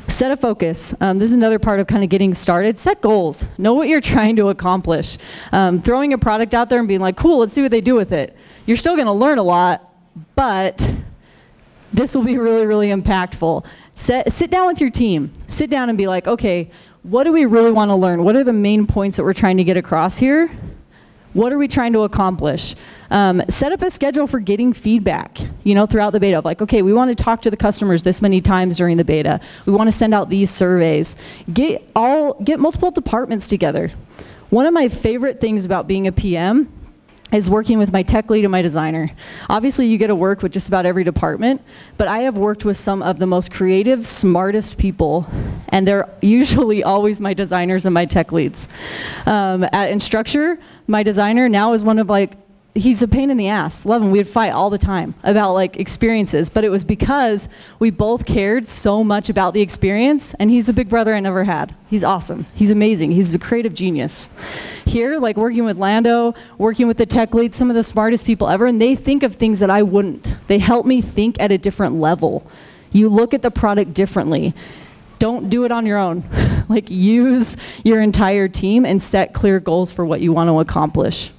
Set 0.07 0.31
a 0.31 0.37
focus. 0.37 0.95
Um, 1.01 1.19
this 1.19 1.31
is 1.31 1.35
another 1.35 1.59
part 1.59 1.81
of 1.81 1.89
kind 1.89 2.05
of 2.05 2.09
getting 2.09 2.35
started. 2.35 2.79
Set 2.79 3.01
goals. 3.01 3.47
Know 3.59 3.75
what 3.75 3.89
you're 3.89 4.01
trying 4.01 4.37
to 4.37 4.49
accomplish. 4.49 5.19
Um, 5.51 5.81
throwing 5.81 6.13
a 6.13 6.19
product 6.19 6.55
out 6.55 6.71
there 6.71 6.79
and 6.79 6.87
being 6.87 7.01
like, 7.01 7.17
cool, 7.17 7.39
let's 7.39 7.53
see 7.53 7.63
what 7.63 7.73
they 7.73 7.81
do 7.81 7.97
with 7.97 8.13
it. 8.13 8.37
You're 8.65 8.77
still 8.77 8.95
going 8.95 9.07
to 9.07 9.13
learn 9.13 9.39
a 9.39 9.43
lot, 9.43 9.93
but 10.37 10.95
this 11.93 12.15
will 12.15 12.23
be 12.23 12.39
really, 12.39 12.65
really 12.65 12.91
impactful. 12.91 13.67
Set, 13.95 14.33
sit 14.33 14.53
down 14.53 14.69
with 14.69 14.81
your 14.81 14.91
team. 14.91 15.33
Sit 15.49 15.69
down 15.69 15.89
and 15.89 15.99
be 15.99 16.07
like, 16.07 16.29
okay, 16.29 16.71
what 17.05 17.25
do 17.25 17.33
we 17.33 17.45
really 17.45 17.71
want 17.71 17.91
to 17.91 17.95
learn? 17.95 18.25
What 18.25 18.35
are 18.35 18.45
the 18.45 18.53
main 18.55 18.87
points 18.87 19.19
that 19.19 19.25
we're 19.25 19.35
trying 19.35 19.59
to 19.59 19.65
get 19.65 19.77
across 19.77 20.17
here? 20.17 20.51
What 21.35 21.53
are 21.53 21.59
we 21.59 21.69
trying 21.69 21.93
to 21.93 22.01
accomplish? 22.01 22.75
Um, 23.11 23.43
set 23.51 23.73
up 23.73 23.83
a 23.83 23.91
schedule 23.91 24.27
for 24.27 24.41
getting 24.41 24.73
feedback, 24.73 25.39
you 25.65 25.75
know, 25.75 25.85
throughout 25.85 26.15
the 26.15 26.21
beta. 26.21 26.41
Like, 26.41 26.63
okay, 26.63 26.81
we 26.81 26.95
want 26.95 27.17
to 27.17 27.23
talk 27.23 27.43
to 27.43 27.51
the 27.51 27.59
customers 27.59 28.05
this 28.05 28.23
many 28.23 28.41
times 28.41 28.79
during 28.79 28.97
the 28.97 29.05
beta. 29.05 29.39
We 29.67 29.75
want 29.75 29.89
to 29.89 29.93
send 29.93 30.15
out 30.15 30.31
these 30.31 30.51
surveys. 30.51 31.15
Get 31.53 31.87
all, 31.95 32.35
get 32.43 32.59
multiple 32.59 32.91
departments 32.91 33.49
together. 33.49 33.93
One 34.49 34.65
of 34.65 34.73
my 34.73 34.89
favorite 34.89 35.43
things 35.43 35.67
about 35.67 35.87
being 35.87 36.07
a 36.07 36.13
PM 36.13 36.73
is 37.35 37.51
working 37.51 37.79
with 37.79 37.93
my 37.93 38.03
tech 38.03 38.31
lead 38.31 38.45
and 38.45 38.53
my 38.53 38.63
designer. 38.63 39.11
Obviously, 39.51 39.87
you 39.87 39.99
get 39.99 40.07
to 40.09 40.15
work 40.15 40.43
with 40.43 40.53
just 40.53 40.69
about 40.69 40.87
every 40.87 41.05
department, 41.05 41.61
but 41.97 42.09
I 42.09 42.21
have 42.21 42.39
worked 42.39 42.65
with 42.65 42.77
some 42.77 43.03
of 43.03 43.19
the 43.19 43.27
most 43.27 43.53
creative, 43.53 44.07
smartest 44.07 44.79
people, 44.79 45.27
and 45.69 45.87
they're 45.87 46.09
usually 46.23 46.83
always 46.83 47.21
my 47.21 47.35
designers 47.35 47.87
and 47.87 47.95
my 47.95 48.07
tech 48.07 48.33
leads. 48.33 48.69
Um, 49.27 49.65
at 49.65 49.91
Instructure, 49.91 50.59
my 50.87 51.03
designer 51.03 51.49
now 51.49 51.73
is 51.73 51.83
one 51.83 51.99
of 51.99 52.09
like 52.09 52.37
he's 52.75 53.03
a 53.03 53.09
pain 53.09 53.31
in 53.31 53.37
the 53.37 53.49
ass. 53.49 53.87
Love 53.87 54.03
him. 54.03 54.11
We'd 54.11 54.27
fight 54.27 54.51
all 54.51 54.69
the 54.69 54.79
time 54.79 55.15
about 55.23 55.53
like 55.55 55.77
experiences, 55.77 56.51
but 56.51 56.65
it 56.65 56.71
was 56.71 56.83
because 56.83 57.49
we 57.79 57.91
both 57.91 58.27
cared 58.27 58.67
so 58.67 59.05
much 59.05 59.31
about 59.31 59.55
the 59.55 59.61
experience. 59.61 60.35
And 60.35 60.51
he's 60.51 60.69
a 60.69 60.73
big 60.73 60.89
brother 60.89 61.15
I 61.15 61.21
never 61.21 61.45
had. 61.45 61.75
He's 61.89 62.03
awesome. 62.03 62.47
He's 62.55 62.71
amazing. 62.71 63.13
He's 63.13 63.35
a 63.35 63.39
creative 63.39 63.75
genius. 63.75 64.29
Here, 64.87 65.19
like 65.19 65.37
working 65.37 65.65
with 65.65 65.77
Lando, 65.77 66.35
working 66.59 66.89
with 66.89 66.97
the 66.97 67.07
tech 67.07 67.35
lead, 67.35 67.55
some 67.55 67.71
of 67.71 67.77
the 67.77 67.83
smartest 67.83 68.27
people 68.27 68.49
ever, 68.49 68.67
and 68.67 68.81
they 68.81 68.97
think 68.97 69.23
of 69.23 69.37
things 69.37 69.61
that 69.61 69.71
I 69.71 69.83
wouldn't. 69.83 70.37
They 70.49 70.59
help 70.59 70.85
me 70.85 71.01
think 71.01 71.41
at 71.41 71.53
a 71.53 71.59
different 71.59 71.97
level. 71.97 72.51
You 72.91 73.09
look 73.09 73.35
at 73.35 73.43
the 73.43 73.51
product 73.51 73.95
differently. 73.95 74.55
Don't 75.21 75.49
do 75.49 75.65
it 75.65 75.73
on 75.73 75.87
your 75.87 75.99
own. 75.99 76.25
like 76.69 76.91
use 76.91 77.57
your 77.85 78.01
entire 78.01 78.49
team 78.49 78.85
and 78.85 79.01
set 79.01 79.33
clear 79.33 79.61
goals 79.61 79.93
for 79.93 80.05
what 80.05 80.21
you 80.21 80.33
want 80.33 80.49
to 80.49 80.61
accomplish. 80.61 81.31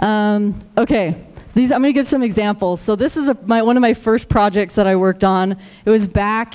Um, 0.00 0.58
okay, 0.78 1.26
these, 1.54 1.72
I'm 1.72 1.82
going 1.82 1.92
to 1.92 1.98
give 1.98 2.06
some 2.06 2.22
examples. 2.22 2.80
So 2.80 2.96
this 2.96 3.16
is 3.16 3.28
a, 3.28 3.36
my, 3.44 3.62
one 3.62 3.76
of 3.76 3.80
my 3.80 3.94
first 3.94 4.28
projects 4.28 4.74
that 4.76 4.86
I 4.86 4.96
worked 4.96 5.24
on. 5.24 5.56
It 5.84 5.90
was 5.90 6.06
back, 6.06 6.54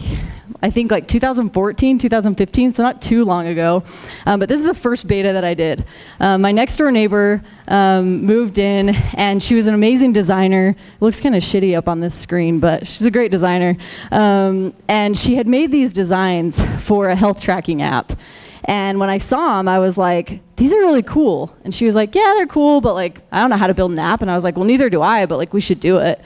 I 0.61 0.71
think 0.71 0.89
like 0.89 1.07
2014, 1.07 1.99
2015, 1.99 2.71
so 2.71 2.83
not 2.83 3.01
too 3.01 3.23
long 3.23 3.47
ago. 3.47 3.83
Um, 4.25 4.39
but 4.39 4.49
this 4.49 4.59
is 4.59 4.65
the 4.65 4.73
first 4.73 5.07
beta 5.07 5.31
that 5.33 5.43
I 5.43 5.53
did. 5.53 5.85
Um, 6.19 6.41
my 6.41 6.51
next 6.51 6.77
door 6.77 6.91
neighbor 6.91 7.43
um, 7.67 8.23
moved 8.25 8.57
in, 8.57 8.89
and 9.13 9.41
she 9.41 9.55
was 9.55 9.67
an 9.67 9.73
amazing 9.73 10.13
designer. 10.13 10.75
Looks 10.99 11.19
kind 11.19 11.35
of 11.35 11.43
shitty 11.43 11.77
up 11.77 11.87
on 11.87 11.99
this 11.99 12.15
screen, 12.15 12.59
but 12.59 12.87
she's 12.87 13.05
a 13.05 13.11
great 13.11 13.31
designer. 13.31 13.77
Um, 14.11 14.73
and 14.87 15.17
she 15.17 15.35
had 15.35 15.47
made 15.47 15.71
these 15.71 15.93
designs 15.93 16.63
for 16.83 17.09
a 17.09 17.15
health 17.15 17.41
tracking 17.41 17.81
app. 17.81 18.13
And 18.67 18.99
when 18.99 19.09
I 19.09 19.19
saw 19.19 19.57
them, 19.57 19.67
I 19.67 19.79
was 19.79 19.97
like, 19.97 20.39
these 20.55 20.73
are 20.73 20.79
really 20.79 21.03
cool. 21.03 21.55
And 21.63 21.73
she 21.73 21.85
was 21.85 21.95
like, 21.95 22.15
yeah, 22.15 22.33
they're 22.35 22.47
cool, 22.47 22.81
but 22.81 22.95
like, 22.95 23.21
I 23.31 23.39
don't 23.39 23.51
know 23.51 23.57
how 23.57 23.67
to 23.67 23.75
build 23.75 23.91
an 23.91 23.99
app. 23.99 24.21
And 24.21 24.31
I 24.31 24.35
was 24.35 24.43
like, 24.43 24.55
well, 24.55 24.65
neither 24.65 24.89
do 24.89 25.01
I, 25.03 25.27
but 25.27 25.37
like, 25.37 25.53
we 25.53 25.61
should 25.61 25.79
do 25.79 25.97
it. 25.97 26.19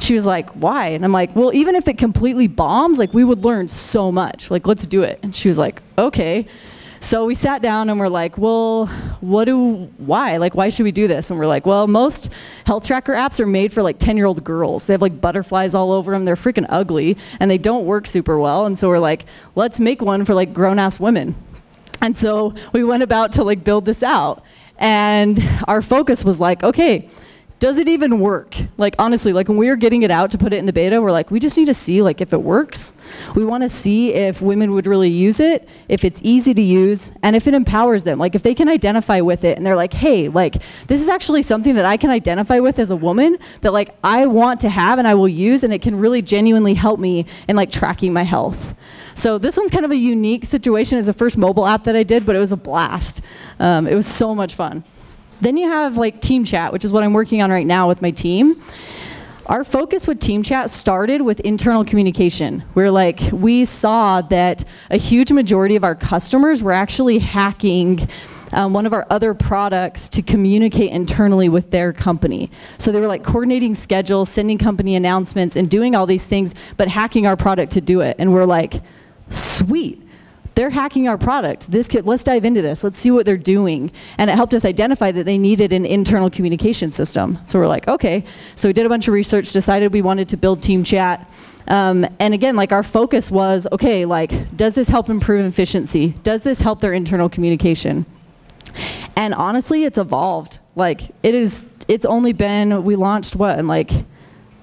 She 0.00 0.14
was 0.14 0.26
like, 0.26 0.50
why? 0.50 0.88
And 0.88 1.04
I'm 1.04 1.12
like, 1.12 1.36
well, 1.36 1.54
even 1.54 1.76
if 1.76 1.86
it 1.86 1.96
completely 1.96 2.48
bombs, 2.48 2.98
like, 2.98 3.14
we 3.14 3.22
would 3.22 3.44
learn 3.44 3.68
so 3.68 4.10
much. 4.10 4.50
Like, 4.50 4.66
let's 4.66 4.86
do 4.86 5.02
it. 5.04 5.20
And 5.22 5.34
she 5.34 5.48
was 5.48 5.56
like, 5.56 5.82
okay. 5.96 6.46
So 7.04 7.26
we 7.26 7.34
sat 7.34 7.60
down 7.60 7.90
and 7.90 8.00
we're 8.00 8.08
like, 8.08 8.38
well, 8.38 8.86
what 9.20 9.44
do, 9.44 9.90
why? 9.98 10.38
Like, 10.38 10.54
why 10.54 10.70
should 10.70 10.84
we 10.84 10.90
do 10.90 11.06
this? 11.06 11.28
And 11.28 11.38
we're 11.38 11.46
like, 11.46 11.66
well, 11.66 11.86
most 11.86 12.30
health 12.64 12.86
tracker 12.86 13.12
apps 13.12 13.38
are 13.40 13.46
made 13.46 13.74
for 13.74 13.82
like 13.82 13.98
10 13.98 14.16
year 14.16 14.24
old 14.24 14.42
girls. 14.42 14.86
They 14.86 14.94
have 14.94 15.02
like 15.02 15.20
butterflies 15.20 15.74
all 15.74 15.92
over 15.92 16.12
them. 16.12 16.24
They're 16.24 16.34
freaking 16.34 16.64
ugly 16.70 17.18
and 17.40 17.50
they 17.50 17.58
don't 17.58 17.84
work 17.84 18.06
super 18.06 18.38
well. 18.38 18.64
And 18.64 18.78
so 18.78 18.88
we're 18.88 19.00
like, 19.00 19.26
let's 19.54 19.78
make 19.78 20.00
one 20.00 20.24
for 20.24 20.32
like 20.32 20.54
grown 20.54 20.78
ass 20.78 20.98
women. 20.98 21.34
And 22.00 22.16
so 22.16 22.54
we 22.72 22.82
went 22.84 23.02
about 23.02 23.32
to 23.32 23.44
like 23.44 23.64
build 23.64 23.84
this 23.84 24.02
out. 24.02 24.42
And 24.78 25.46
our 25.68 25.82
focus 25.82 26.24
was 26.24 26.40
like, 26.40 26.64
okay, 26.64 27.10
does 27.64 27.78
it 27.78 27.88
even 27.88 28.20
work? 28.20 28.58
Like 28.76 28.94
honestly, 28.98 29.32
like 29.32 29.48
when 29.48 29.56
we 29.56 29.68
were 29.68 29.76
getting 29.76 30.02
it 30.02 30.10
out 30.10 30.30
to 30.32 30.36
put 30.36 30.52
it 30.52 30.58
in 30.58 30.66
the 30.66 30.72
beta, 30.74 31.00
we're 31.00 31.10
like, 31.10 31.30
we 31.30 31.40
just 31.40 31.56
need 31.56 31.64
to 31.64 31.72
see 31.72 32.02
like 32.02 32.20
if 32.20 32.34
it 32.34 32.42
works. 32.42 32.92
We 33.34 33.42
want 33.46 33.62
to 33.62 33.70
see 33.70 34.12
if 34.12 34.42
women 34.42 34.72
would 34.72 34.86
really 34.86 35.08
use 35.08 35.40
it, 35.40 35.66
if 35.88 36.04
it's 36.04 36.20
easy 36.22 36.52
to 36.52 36.60
use, 36.60 37.10
and 37.22 37.34
if 37.34 37.46
it 37.46 37.54
empowers 37.54 38.04
them. 38.04 38.18
Like 38.18 38.34
if 38.34 38.42
they 38.42 38.54
can 38.54 38.68
identify 38.68 39.22
with 39.22 39.44
it 39.44 39.56
and 39.56 39.64
they're 39.64 39.76
like, 39.76 39.94
hey, 39.94 40.28
like 40.28 40.56
this 40.88 41.00
is 41.00 41.08
actually 41.08 41.40
something 41.40 41.74
that 41.76 41.86
I 41.86 41.96
can 41.96 42.10
identify 42.10 42.60
with 42.60 42.78
as 42.78 42.90
a 42.90 42.96
woman 42.96 43.38
that 43.62 43.72
like 43.72 43.96
I 44.04 44.26
want 44.26 44.60
to 44.60 44.68
have 44.68 44.98
and 44.98 45.08
I 45.08 45.14
will 45.14 45.26
use 45.26 45.64
and 45.64 45.72
it 45.72 45.80
can 45.80 45.98
really 45.98 46.20
genuinely 46.20 46.74
help 46.74 47.00
me 47.00 47.24
in 47.48 47.56
like 47.56 47.70
tracking 47.70 48.12
my 48.12 48.24
health. 48.24 48.74
So 49.14 49.38
this 49.38 49.56
one's 49.56 49.70
kind 49.70 49.86
of 49.86 49.90
a 49.90 49.96
unique 49.96 50.44
situation. 50.44 50.98
It's 50.98 51.06
the 51.06 51.14
first 51.14 51.38
mobile 51.38 51.66
app 51.66 51.84
that 51.84 51.96
I 51.96 52.02
did, 52.02 52.26
but 52.26 52.36
it 52.36 52.40
was 52.40 52.52
a 52.52 52.58
blast. 52.58 53.22
Um, 53.58 53.86
it 53.86 53.94
was 53.94 54.06
so 54.06 54.34
much 54.34 54.54
fun. 54.54 54.84
Then 55.44 55.58
you 55.58 55.68
have 55.68 55.98
like 55.98 56.22
Team 56.22 56.46
Chat, 56.46 56.72
which 56.72 56.86
is 56.86 56.92
what 56.92 57.04
I'm 57.04 57.12
working 57.12 57.42
on 57.42 57.50
right 57.50 57.66
now 57.66 57.86
with 57.86 58.00
my 58.00 58.10
team. 58.10 58.62
Our 59.44 59.62
focus 59.62 60.06
with 60.06 60.18
Team 60.18 60.42
Chat 60.42 60.70
started 60.70 61.20
with 61.20 61.40
internal 61.40 61.84
communication. 61.84 62.64
We're 62.74 62.90
like, 62.90 63.20
we 63.30 63.66
saw 63.66 64.22
that 64.22 64.64
a 64.88 64.96
huge 64.96 65.30
majority 65.32 65.76
of 65.76 65.84
our 65.84 65.94
customers 65.94 66.62
were 66.62 66.72
actually 66.72 67.18
hacking 67.18 68.08
um, 68.54 68.72
one 68.72 68.86
of 68.86 68.94
our 68.94 69.06
other 69.10 69.34
products 69.34 70.08
to 70.10 70.22
communicate 70.22 70.90
internally 70.92 71.50
with 71.50 71.70
their 71.70 71.92
company. 71.92 72.50
So 72.78 72.90
they 72.90 73.00
were 73.00 73.06
like 73.06 73.22
coordinating 73.22 73.74
schedules, 73.74 74.30
sending 74.30 74.56
company 74.56 74.96
announcements, 74.96 75.56
and 75.56 75.68
doing 75.68 75.94
all 75.94 76.06
these 76.06 76.24
things, 76.24 76.54
but 76.78 76.88
hacking 76.88 77.26
our 77.26 77.36
product 77.36 77.72
to 77.72 77.82
do 77.82 78.00
it. 78.00 78.16
And 78.18 78.32
we're 78.32 78.46
like, 78.46 78.80
sweet. 79.28 80.03
They're 80.54 80.70
hacking 80.70 81.08
our 81.08 81.18
product. 81.18 81.70
This 81.70 81.88
kid, 81.88 82.06
let's 82.06 82.22
dive 82.22 82.44
into 82.44 82.62
this. 82.62 82.84
Let's 82.84 82.96
see 82.96 83.10
what 83.10 83.26
they're 83.26 83.36
doing. 83.36 83.90
And 84.18 84.30
it 84.30 84.34
helped 84.34 84.54
us 84.54 84.64
identify 84.64 85.10
that 85.10 85.24
they 85.24 85.36
needed 85.36 85.72
an 85.72 85.84
internal 85.84 86.30
communication 86.30 86.92
system. 86.92 87.38
So 87.46 87.58
we're 87.58 87.66
like, 87.66 87.88
okay. 87.88 88.24
So 88.54 88.68
we 88.68 88.72
did 88.72 88.86
a 88.86 88.88
bunch 88.88 89.08
of 89.08 89.14
research, 89.14 89.52
decided 89.52 89.92
we 89.92 90.02
wanted 90.02 90.28
to 90.28 90.36
build 90.36 90.62
Team 90.62 90.84
Chat. 90.84 91.28
Um, 91.66 92.06
and 92.20 92.34
again, 92.34 92.56
like 92.56 92.72
our 92.72 92.82
focus 92.82 93.30
was, 93.30 93.66
okay, 93.72 94.04
like, 94.04 94.56
does 94.56 94.74
this 94.74 94.88
help 94.88 95.08
improve 95.08 95.44
efficiency? 95.44 96.14
Does 96.22 96.42
this 96.44 96.60
help 96.60 96.80
their 96.80 96.92
internal 96.92 97.28
communication? 97.28 98.06
And 99.16 99.34
honestly, 99.34 99.84
it's 99.84 99.98
evolved. 99.98 100.58
Like, 100.76 101.02
it 101.22 101.34
is, 101.34 101.64
it's 101.88 102.06
only 102.06 102.32
been, 102.32 102.84
we 102.84 102.96
launched 102.96 103.34
what, 103.36 103.58
in 103.58 103.66
like 103.66 103.90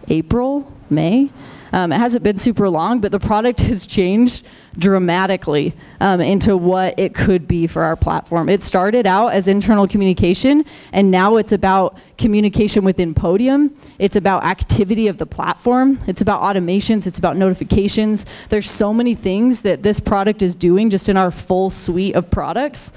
April, 0.08 0.72
May? 0.90 1.32
Um, 1.74 1.92
it 1.92 1.98
hasn't 1.98 2.24
been 2.24 2.38
super 2.38 2.70
long, 2.70 3.00
but 3.00 3.12
the 3.12 3.20
product 3.20 3.60
has 3.62 3.86
changed 3.86 4.46
dramatically 4.78 5.74
um, 6.00 6.22
into 6.22 6.56
what 6.56 6.98
it 6.98 7.14
could 7.14 7.48
be 7.48 7.68
for 7.68 7.84
our 7.84 7.96
platform. 7.96 8.50
It 8.50 8.64
started 8.64 9.06
out 9.06 9.30
as 9.30 9.48
internal 9.48 9.88
communication, 9.88 10.66
and 10.92 11.12
now 11.12 11.38
it's 11.38 11.52
about 11.52 11.98
communication 12.18 12.84
within 12.84 13.14
Podium. 13.14 13.76
It's 14.00 14.16
about 14.16 14.44
activity 14.44 15.08
of 15.08 15.18
the 15.18 15.26
platform. 15.26 16.00
It's 16.08 16.22
about 16.22 16.42
automations. 16.42 17.08
It's 17.08 17.18
about 17.18 17.38
notifications. 17.38 18.26
There's 18.50 18.70
so 18.70 18.94
many 18.94 19.16
things 19.16 19.62
that 19.62 19.84
this 19.84 20.00
product 20.00 20.42
is 20.42 20.56
doing 20.56 20.90
just 20.90 21.10
in 21.10 21.18
our 21.18 21.32
full 21.32 21.70
suite 21.70 22.16
of 22.16 22.30
products 22.30 22.92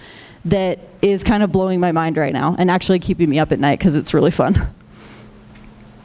that 0.44 0.78
is 1.00 1.24
kind 1.24 1.42
of 1.42 1.50
blowing 1.50 1.80
my 1.80 1.90
mind 1.90 2.16
right 2.16 2.32
now 2.32 2.54
and 2.58 2.70
actually 2.70 2.98
keeping 2.98 3.30
me 3.30 3.38
up 3.38 3.50
at 3.50 3.58
night 3.58 3.78
because 3.78 3.94
it's 3.94 4.12
really 4.12 4.30
fun. 4.30 4.74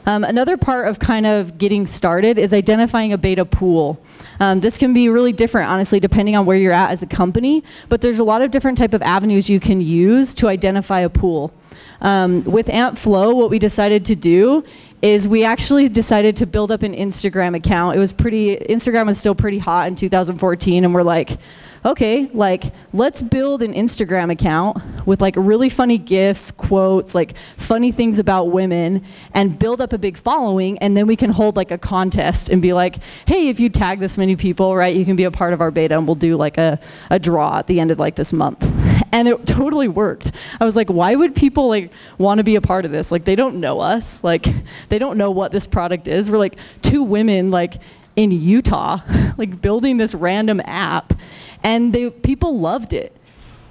Um, 0.06 0.24
another 0.24 0.56
part 0.56 0.88
of 0.88 0.98
kind 0.98 1.26
of 1.26 1.58
getting 1.58 1.86
started 1.86 2.38
is 2.38 2.54
identifying 2.54 3.12
a 3.12 3.18
beta 3.18 3.44
pool. 3.44 4.00
Um, 4.40 4.60
this 4.60 4.78
can 4.78 4.94
be 4.94 5.08
really 5.08 5.32
different, 5.32 5.68
honestly, 5.68 6.00
depending 6.00 6.36
on 6.36 6.46
where 6.46 6.56
you're 6.56 6.72
at 6.72 6.90
as 6.90 7.02
a 7.02 7.06
company, 7.06 7.62
but 7.88 8.00
there's 8.00 8.18
a 8.18 8.24
lot 8.24 8.42
of 8.42 8.50
different 8.50 8.78
type 8.78 8.94
of 8.94 9.02
avenues 9.02 9.50
you 9.50 9.60
can 9.60 9.80
use 9.80 10.34
to 10.34 10.48
identify 10.48 11.00
a 11.00 11.10
pool. 11.10 11.52
Um, 12.00 12.44
with 12.44 12.68
AmpFlow, 12.68 13.34
what 13.34 13.50
we 13.50 13.58
decided 13.58 14.06
to 14.06 14.16
do 14.16 14.64
is 15.02 15.28
we 15.28 15.44
actually 15.44 15.88
decided 15.88 16.36
to 16.36 16.46
build 16.46 16.72
up 16.72 16.82
an 16.82 16.94
Instagram 16.94 17.54
account. 17.54 17.96
It 17.96 17.98
was 17.98 18.12
pretty, 18.12 18.56
Instagram 18.56 19.06
was 19.06 19.18
still 19.18 19.34
pretty 19.34 19.58
hot 19.58 19.86
in 19.86 19.94
2014, 19.94 20.84
and 20.84 20.94
we're 20.94 21.02
like, 21.02 21.38
okay, 21.84 22.30
like 22.34 22.64
let's 22.92 23.22
build 23.22 23.62
an 23.62 23.72
Instagram 23.72 24.30
account 24.30 24.78
with 25.06 25.20
like 25.20 25.34
really 25.36 25.68
funny 25.68 25.98
gifs, 25.98 26.50
quotes, 26.50 27.14
like 27.14 27.36
funny 27.56 27.92
things 27.92 28.18
about 28.18 28.50
women, 28.50 29.04
and 29.34 29.58
build 29.58 29.80
up 29.80 29.92
a 29.92 29.98
big 29.98 30.16
following, 30.16 30.78
and 30.78 30.96
then 30.96 31.06
we 31.06 31.16
can 31.16 31.30
hold 31.30 31.56
like 31.56 31.70
a 31.70 31.78
contest 31.78 32.48
and 32.48 32.60
be 32.60 32.72
like, 32.72 32.96
hey, 33.26 33.48
if 33.48 33.58
you 33.60 33.68
tag 33.68 34.00
this 34.00 34.18
many 34.18 34.36
people, 34.36 34.76
right, 34.76 34.94
you 34.94 35.04
can 35.04 35.16
be 35.16 35.24
a 35.24 35.30
part 35.30 35.52
of 35.52 35.60
our 35.60 35.70
beta, 35.70 35.96
and 35.96 36.06
we'll 36.06 36.14
do 36.14 36.36
like 36.36 36.58
a, 36.58 36.78
a 37.10 37.18
draw 37.18 37.58
at 37.58 37.66
the 37.66 37.80
end 37.80 37.90
of 37.90 37.98
like 37.98 38.16
this 38.16 38.32
month. 38.32 38.66
And 39.12 39.26
it 39.26 39.44
totally 39.44 39.88
worked. 39.88 40.30
I 40.60 40.64
was 40.64 40.76
like, 40.76 40.88
why 40.88 41.16
would 41.16 41.34
people 41.34 41.68
like 41.68 41.90
want 42.18 42.38
to 42.38 42.44
be 42.44 42.54
a 42.54 42.60
part 42.60 42.84
of 42.84 42.92
this? 42.92 43.10
Like 43.10 43.24
they 43.24 43.34
don't 43.34 43.58
know 43.58 43.80
us. 43.80 44.22
Like 44.22 44.46
they 44.88 45.00
don't 45.00 45.18
know 45.18 45.32
what 45.32 45.50
this 45.50 45.66
product 45.66 46.06
is. 46.06 46.30
We're 46.30 46.38
like 46.38 46.60
two 46.80 47.02
women 47.02 47.50
like 47.50 47.80
in 48.16 48.30
Utah, 48.30 49.00
like 49.36 49.60
building 49.60 49.96
this 49.96 50.14
random 50.14 50.60
app 50.64 51.14
and 51.62 51.92
they, 51.92 52.10
people 52.10 52.58
loved 52.58 52.92
it. 52.92 53.16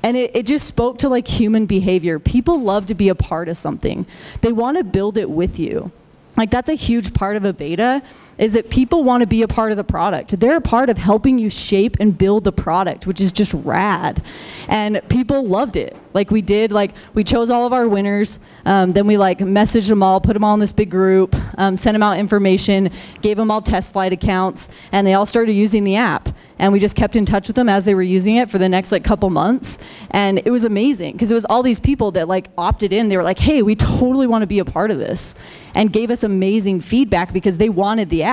And 0.01 0.15
it, 0.15 0.35
it 0.35 0.45
just 0.45 0.65
spoke 0.65 0.99
to 0.99 1.09
like 1.09 1.27
human 1.27 1.65
behavior. 1.65 2.19
People 2.19 2.61
love 2.61 2.85
to 2.87 2.95
be 2.95 3.09
a 3.09 3.15
part 3.15 3.49
of 3.49 3.57
something. 3.57 4.05
They 4.41 4.51
want 4.51 4.77
to 4.77 4.83
build 4.83 5.17
it 5.17 5.29
with 5.29 5.59
you. 5.59 5.91
Like 6.37 6.51
that's 6.51 6.69
a 6.69 6.75
huge 6.75 7.13
part 7.13 7.35
of 7.35 7.43
a 7.43 7.51
beta 7.51 8.01
is 8.39 8.53
that 8.53 8.69
people 8.69 9.03
want 9.03 9.21
to 9.21 9.27
be 9.27 9.43
a 9.43 9.47
part 9.47 9.71
of 9.71 9.77
the 9.77 9.83
product. 9.83 10.39
They're 10.39 10.57
a 10.57 10.61
part 10.61 10.89
of 10.89 10.97
helping 10.97 11.37
you 11.37 11.49
shape 11.49 11.97
and 11.99 12.17
build 12.17 12.45
the 12.45 12.53
product, 12.53 13.05
which 13.05 13.19
is 13.21 13.31
just 13.31 13.53
rad. 13.53 14.23
And 14.67 15.01
people 15.09 15.45
loved 15.45 15.75
it. 15.75 15.95
Like 16.13 16.31
we 16.31 16.41
did, 16.41 16.71
like 16.71 16.93
we 17.13 17.23
chose 17.23 17.49
all 17.49 17.67
of 17.67 17.73
our 17.73 17.87
winners. 17.87 18.39
Um, 18.65 18.93
then 18.93 19.05
we 19.05 19.17
like 19.17 19.39
messaged 19.39 19.89
them 19.89 20.01
all, 20.01 20.19
put 20.21 20.33
them 20.33 20.43
all 20.43 20.53
in 20.53 20.59
this 20.59 20.71
big 20.71 20.89
group, 20.89 21.35
um, 21.57 21.77
sent 21.77 21.93
them 21.93 22.01
out 22.01 22.17
information, 22.17 22.89
gave 23.21 23.37
them 23.37 23.51
all 23.51 23.61
TestFlight 23.61 24.11
accounts, 24.11 24.69
and 24.91 25.05
they 25.05 25.13
all 25.13 25.25
started 25.25 25.53
using 25.53 25.83
the 25.83 25.97
app. 25.97 26.29
And 26.57 26.73
we 26.73 26.79
just 26.79 26.95
kept 26.95 27.15
in 27.15 27.25
touch 27.25 27.47
with 27.47 27.55
them 27.55 27.69
as 27.69 27.85
they 27.85 27.95
were 27.95 28.01
using 28.01 28.37
it 28.37 28.49
for 28.49 28.57
the 28.57 28.67
next 28.67 28.91
like 28.91 29.03
couple 29.03 29.29
months. 29.29 29.77
And 30.11 30.41
it 30.43 30.51
was 30.51 30.65
amazing 30.65 31.13
because 31.13 31.31
it 31.31 31.33
was 31.33 31.45
all 31.45 31.63
these 31.63 31.79
people 31.79 32.11
that 32.11 32.27
like 32.27 32.49
opted 32.57 32.91
in. 32.91 33.07
They 33.07 33.15
were 33.15 33.23
like, 33.23 33.39
hey, 33.39 33.61
we 33.61 33.75
totally 33.75 34.27
want 34.27 34.41
to 34.41 34.47
be 34.47 34.59
a 34.59 34.65
part 34.65 34.91
of 34.91 34.97
this. 34.97 35.35
And 35.73 35.93
gave 35.93 36.09
us 36.11 36.23
amazing 36.23 36.81
feedback 36.81 37.31
because 37.31 37.57
they 37.57 37.69
wanted 37.69 38.09
the 38.09 38.23
app. 38.23 38.28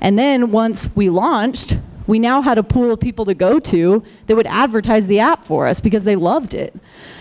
And 0.00 0.18
then 0.18 0.50
once 0.50 0.88
we 0.96 1.10
launched, 1.10 1.78
we 2.06 2.18
now 2.18 2.42
had 2.42 2.58
a 2.58 2.62
pool 2.62 2.92
of 2.92 3.00
people 3.00 3.24
to 3.26 3.34
go 3.34 3.60
to 3.60 4.02
that 4.26 4.34
would 4.36 4.46
advertise 4.46 5.06
the 5.06 5.20
app 5.20 5.44
for 5.44 5.66
us 5.66 5.80
because 5.80 6.04
they 6.04 6.16
loved 6.16 6.54
it. 6.54 6.74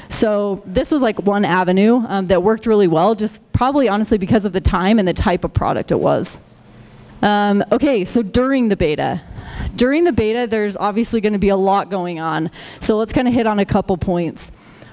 So 0.09 0.63
this 0.65 0.91
was 0.91 1.01
like 1.01 1.21
one 1.21 1.45
avenue 1.45 2.03
um, 2.07 2.25
that 2.27 2.43
worked 2.43 2.65
really 2.65 2.87
well, 2.87 3.15
just 3.15 3.39
probably 3.53 3.87
honestly 3.87 4.17
because 4.17 4.45
of 4.45 4.53
the 4.53 4.61
time 4.61 4.99
and 4.99 5.07
the 5.07 5.13
type 5.13 5.43
of 5.43 5.53
product 5.53 5.91
it 5.91 5.99
was. 5.99 6.39
Um, 7.21 7.63
okay, 7.71 8.03
so 8.03 8.23
during 8.23 8.69
the 8.69 8.75
beta. 8.75 9.21
During 9.75 10.03
the 10.03 10.11
beta, 10.11 10.47
there's 10.49 10.75
obviously 10.75 11.21
going 11.21 11.33
to 11.33 11.39
be 11.39 11.49
a 11.49 11.55
lot 11.55 11.89
going 11.89 12.19
on. 12.19 12.49
So 12.79 12.97
let's 12.97 13.13
kind 13.13 13.27
of 13.27 13.33
hit 13.33 13.45
on 13.45 13.59
a 13.59 13.65
couple 13.65 13.95
points. 13.97 14.51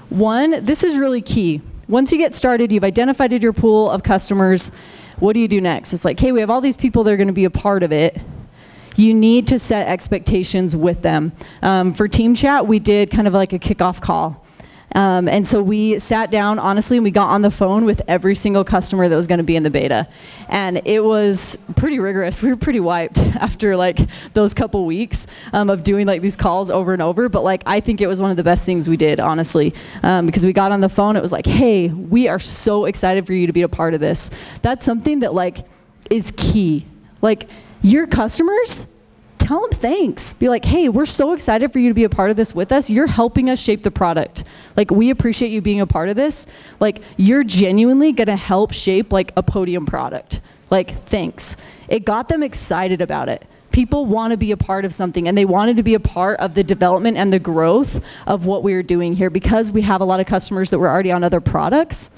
One, 0.09 0.63
this 0.63 0.83
is 0.83 0.97
really 0.97 1.21
key. 1.21 1.61
Once 1.87 2.11
you 2.11 2.19
get 2.19 2.35
started, 2.35 2.71
you've 2.71 2.83
identified 2.83 3.31
your 3.41 3.53
pool 3.53 3.89
of 3.89 4.03
customers 4.03 4.71
what 5.19 5.33
do 5.33 5.39
you 5.39 5.47
do 5.47 5.61
next? 5.61 5.93
It's 5.93 6.05
like, 6.05 6.19
hey, 6.19 6.31
we 6.31 6.39
have 6.39 6.49
all 6.49 6.61
these 6.61 6.77
people 6.77 7.03
that 7.03 7.13
are 7.13 7.17
going 7.17 7.27
to 7.27 7.33
be 7.33 7.45
a 7.45 7.49
part 7.49 7.83
of 7.83 7.91
it. 7.91 8.17
You 8.95 9.13
need 9.13 9.47
to 9.47 9.59
set 9.59 9.87
expectations 9.87 10.75
with 10.75 11.01
them. 11.01 11.31
Um, 11.61 11.93
for 11.93 12.07
Team 12.07 12.35
Chat, 12.35 12.67
we 12.67 12.79
did 12.79 13.11
kind 13.11 13.27
of 13.27 13.33
like 13.33 13.53
a 13.53 13.59
kickoff 13.59 14.01
call. 14.01 14.45
Um, 14.95 15.27
and 15.27 15.47
so 15.47 15.61
we 15.61 15.99
sat 15.99 16.31
down, 16.31 16.59
honestly, 16.59 16.97
and 16.97 17.03
we 17.03 17.11
got 17.11 17.27
on 17.27 17.41
the 17.41 17.51
phone 17.51 17.85
with 17.85 18.01
every 18.07 18.35
single 18.35 18.63
customer 18.63 19.07
that 19.07 19.15
was 19.15 19.27
going 19.27 19.37
to 19.37 19.43
be 19.43 19.55
in 19.55 19.63
the 19.63 19.69
beta. 19.69 20.07
And 20.47 20.81
it 20.85 21.03
was 21.03 21.57
pretty 21.75 21.99
rigorous. 21.99 22.41
We 22.41 22.49
were 22.49 22.57
pretty 22.57 22.79
wiped 22.79 23.17
after 23.35 23.75
like 23.75 23.99
those 24.33 24.53
couple 24.53 24.85
weeks 24.85 25.27
um, 25.53 25.69
of 25.69 25.83
doing 25.83 26.07
like 26.07 26.21
these 26.21 26.35
calls 26.35 26.71
over 26.71 26.93
and 26.93 27.01
over. 27.01 27.29
But 27.29 27.43
like, 27.43 27.63
I 27.65 27.79
think 27.79 28.01
it 28.01 28.07
was 28.07 28.19
one 28.19 28.31
of 28.31 28.37
the 28.37 28.43
best 28.43 28.65
things 28.65 28.89
we 28.89 28.97
did, 28.97 29.19
honestly, 29.19 29.73
um, 30.03 30.25
because 30.25 30.45
we 30.45 30.53
got 30.53 30.71
on 30.71 30.81
the 30.81 30.89
phone. 30.89 31.15
It 31.15 31.21
was 31.21 31.31
like, 31.31 31.45
hey, 31.45 31.89
we 31.89 32.27
are 32.27 32.39
so 32.39 32.85
excited 32.85 33.27
for 33.27 33.33
you 33.33 33.47
to 33.47 33.53
be 33.53 33.61
a 33.61 33.69
part 33.69 33.93
of 33.93 33.99
this. 33.99 34.29
That's 34.61 34.85
something 34.85 35.19
that 35.19 35.33
like 35.33 35.65
is 36.09 36.31
key. 36.35 36.85
Like, 37.21 37.49
your 37.81 38.07
customers 38.07 38.87
tell 39.49 39.61
them 39.61 39.79
thanks. 39.79 40.33
Be 40.33 40.47
like, 40.47 40.63
hey, 40.63 40.89
we're 40.89 41.07
so 41.07 41.33
excited 41.33 41.73
for 41.73 41.79
you 41.79 41.89
to 41.89 41.95
be 41.95 42.03
a 42.03 42.09
part 42.09 42.29
of 42.29 42.37
this 42.37 42.53
with 42.53 42.71
us. 42.71 42.87
You're 42.87 43.07
helping 43.07 43.49
us 43.49 43.57
shape 43.57 43.81
the 43.81 43.89
product. 43.89 44.43
Like, 44.77 44.91
we 44.91 45.09
appreciate 45.09 45.49
you 45.49 45.59
being 45.59 45.81
a 45.81 45.87
part 45.87 46.07
of 46.07 46.15
this. 46.15 46.45
Like, 46.79 47.01
you're 47.17 47.43
genuinely 47.43 48.11
gonna 48.11 48.35
help 48.35 48.71
shape 48.71 49.11
like 49.11 49.33
a 49.35 49.41
podium 49.41 49.87
product. 49.87 50.41
Like, 50.69 51.03
thanks. 51.05 51.57
It 51.87 52.05
got 52.05 52.27
them 52.27 52.43
excited 52.43 53.01
about 53.01 53.27
it. 53.27 53.43
People 53.71 54.05
want 54.05 54.33
to 54.33 54.37
be 54.37 54.51
a 54.51 54.57
part 54.57 54.85
of 54.85 54.93
something 54.93 55.27
and 55.27 55.35
they 55.35 55.45
wanted 55.45 55.77
to 55.77 55.83
be 55.83 55.95
a 55.95 55.99
part 55.99 56.39
of 56.39 56.53
the 56.53 56.63
development 56.63 57.17
and 57.17 57.33
the 57.33 57.39
growth 57.39 58.03
of 58.27 58.45
what 58.45 58.61
we 58.61 58.75
were 58.75 58.83
doing 58.83 59.15
here 59.15 59.31
because 59.31 59.71
we 59.71 59.81
have 59.81 60.01
a 60.01 60.05
lot 60.05 60.19
of 60.19 60.27
customers 60.27 60.69
that 60.69 60.77
were 60.77 60.89
already 60.89 61.11
on 61.11 61.23
other 61.23 61.41
products. 61.41 62.11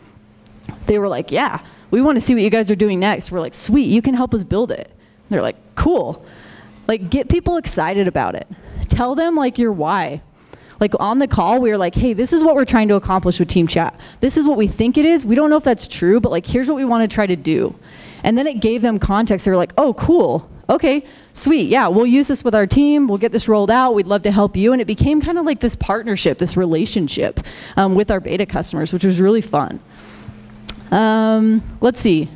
They 0.85 0.99
were 0.99 1.07
like, 1.07 1.31
yeah, 1.31 1.63
we 1.91 2.01
want 2.01 2.17
to 2.17 2.21
see 2.21 2.33
what 2.33 2.43
you 2.43 2.49
guys 2.49 2.69
are 2.71 2.75
doing 2.75 2.99
next. 2.99 3.31
We're 3.31 3.39
like, 3.39 3.53
sweet, 3.53 3.87
you 3.87 4.01
can 4.01 4.15
help 4.15 4.33
us 4.33 4.43
build 4.43 4.69
it. 4.69 4.91
They're 5.29 5.41
like, 5.41 5.55
cool. 5.75 6.25
Like, 6.87 7.09
get 7.09 7.29
people 7.29 7.57
excited 7.57 8.07
about 8.07 8.35
it. 8.35 8.47
Tell 8.89 9.15
them, 9.15 9.35
like, 9.35 9.57
your 9.57 9.71
why. 9.71 10.21
Like, 10.79 10.93
on 10.99 11.19
the 11.19 11.27
call, 11.27 11.61
we 11.61 11.69
were 11.69 11.77
like, 11.77 11.95
hey, 11.95 12.13
this 12.13 12.33
is 12.33 12.43
what 12.43 12.55
we're 12.55 12.65
trying 12.65 12.87
to 12.87 12.95
accomplish 12.95 13.39
with 13.39 13.47
Team 13.47 13.67
Chat. 13.67 13.99
This 14.19 14.35
is 14.35 14.45
what 14.45 14.57
we 14.57 14.67
think 14.67 14.97
it 14.97 15.05
is. 15.05 15.25
We 15.25 15.35
don't 15.35 15.49
know 15.49 15.57
if 15.57 15.63
that's 15.63 15.87
true, 15.87 16.19
but, 16.19 16.31
like, 16.31 16.45
here's 16.45 16.67
what 16.67 16.75
we 16.75 16.85
want 16.85 17.09
to 17.09 17.13
try 17.13 17.27
to 17.27 17.35
do. 17.35 17.75
And 18.23 18.37
then 18.37 18.47
it 18.47 18.61
gave 18.61 18.81
them 18.81 18.99
context. 18.99 19.45
They 19.45 19.51
were 19.51 19.57
like, 19.57 19.73
oh, 19.77 19.93
cool. 19.93 20.49
Okay, 20.69 21.05
sweet. 21.33 21.69
Yeah, 21.69 21.87
we'll 21.89 22.05
use 22.05 22.29
this 22.29 22.43
with 22.43 22.55
our 22.55 22.65
team. 22.65 23.07
We'll 23.07 23.17
get 23.17 23.33
this 23.33 23.47
rolled 23.47 23.69
out. 23.69 23.93
We'd 23.93 24.07
love 24.07 24.23
to 24.23 24.31
help 24.31 24.55
you. 24.55 24.71
And 24.71 24.81
it 24.81 24.85
became 24.85 25.21
kind 25.21 25.37
of 25.37 25.45
like 25.45 25.59
this 25.59 25.75
partnership, 25.75 26.37
this 26.37 26.55
relationship 26.55 27.41
um, 27.75 27.93
with 27.93 28.09
our 28.09 28.21
beta 28.21 28.45
customers, 28.45 28.93
which 28.93 29.03
was 29.03 29.19
really 29.19 29.41
fun. 29.41 29.81
Um, 30.91 31.61
let's 31.81 31.99
see. 31.99 32.29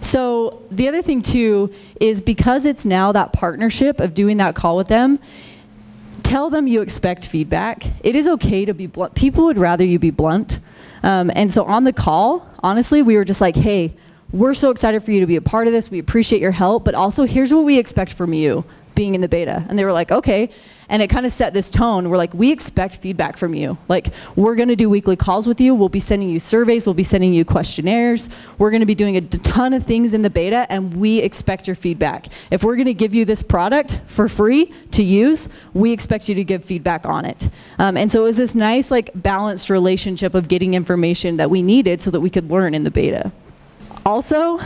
So 0.00 0.62
the 0.70 0.88
other 0.88 1.02
thing 1.02 1.22
too 1.22 1.72
is 2.00 2.20
because 2.20 2.66
it's 2.66 2.84
now 2.84 3.12
that 3.12 3.32
partnership 3.32 4.00
of 4.00 4.14
doing 4.14 4.36
that 4.36 4.54
call 4.54 4.76
with 4.76 4.88
them, 4.88 5.18
tell 6.22 6.50
them 6.50 6.66
you 6.66 6.82
expect 6.82 7.26
feedback. 7.26 7.86
It 8.04 8.14
is 8.14 8.28
okay 8.28 8.64
to 8.64 8.74
be 8.74 8.86
blunt. 8.86 9.14
People 9.14 9.44
would 9.44 9.58
rather 9.58 9.84
you 9.84 9.98
be 9.98 10.10
blunt. 10.10 10.60
Um, 11.02 11.30
and 11.34 11.52
so 11.52 11.64
on 11.64 11.84
the 11.84 11.92
call, 11.92 12.48
honestly, 12.62 13.02
we 13.02 13.16
were 13.16 13.24
just 13.24 13.40
like, 13.40 13.56
hey, 13.56 13.94
we're 14.32 14.54
so 14.54 14.70
excited 14.70 15.02
for 15.02 15.10
you 15.10 15.20
to 15.20 15.26
be 15.26 15.36
a 15.36 15.40
part 15.40 15.66
of 15.66 15.72
this. 15.72 15.90
We 15.90 15.98
appreciate 15.98 16.42
your 16.42 16.52
help, 16.52 16.84
but 16.84 16.94
also 16.94 17.24
here's 17.24 17.52
what 17.52 17.64
we 17.64 17.78
expect 17.78 18.12
from 18.12 18.34
you 18.34 18.64
being 18.94 19.14
in 19.14 19.20
the 19.20 19.28
beta. 19.28 19.64
And 19.68 19.78
they 19.78 19.84
were 19.84 19.92
like, 19.92 20.10
okay. 20.10 20.50
And 20.90 21.02
it 21.02 21.08
kind 21.08 21.26
of 21.26 21.32
set 21.32 21.52
this 21.52 21.70
tone. 21.70 22.08
We're 22.08 22.16
like, 22.16 22.32
we 22.32 22.50
expect 22.50 22.98
feedback 22.98 23.36
from 23.36 23.54
you. 23.54 23.76
Like, 23.88 24.08
we're 24.36 24.54
going 24.54 24.68
to 24.68 24.76
do 24.76 24.88
weekly 24.88 25.16
calls 25.16 25.46
with 25.46 25.60
you. 25.60 25.74
We'll 25.74 25.90
be 25.90 26.00
sending 26.00 26.30
you 26.30 26.40
surveys. 26.40 26.86
We'll 26.86 26.94
be 26.94 27.04
sending 27.04 27.34
you 27.34 27.44
questionnaires. 27.44 28.30
We're 28.56 28.70
going 28.70 28.80
to 28.80 28.86
be 28.86 28.94
doing 28.94 29.16
a 29.16 29.20
ton 29.20 29.74
of 29.74 29.84
things 29.84 30.14
in 30.14 30.22
the 30.22 30.30
beta, 30.30 30.66
and 30.70 30.96
we 30.96 31.18
expect 31.18 31.66
your 31.66 31.76
feedback. 31.76 32.28
If 32.50 32.64
we're 32.64 32.76
going 32.76 32.86
to 32.86 32.94
give 32.94 33.14
you 33.14 33.26
this 33.26 33.42
product 33.42 34.00
for 34.06 34.28
free 34.28 34.72
to 34.92 35.02
use, 35.02 35.50
we 35.74 35.92
expect 35.92 36.28
you 36.28 36.34
to 36.36 36.44
give 36.44 36.64
feedback 36.64 37.04
on 37.04 37.26
it. 37.26 37.50
Um, 37.78 37.96
and 37.98 38.10
so 38.10 38.20
it 38.20 38.24
was 38.24 38.38
this 38.38 38.54
nice, 38.54 38.90
like, 38.90 39.10
balanced 39.14 39.68
relationship 39.68 40.34
of 40.34 40.48
getting 40.48 40.72
information 40.72 41.36
that 41.36 41.50
we 41.50 41.60
needed 41.60 42.00
so 42.00 42.10
that 42.10 42.20
we 42.20 42.30
could 42.30 42.50
learn 42.50 42.74
in 42.74 42.84
the 42.84 42.90
beta. 42.90 43.30
Also, 44.06 44.58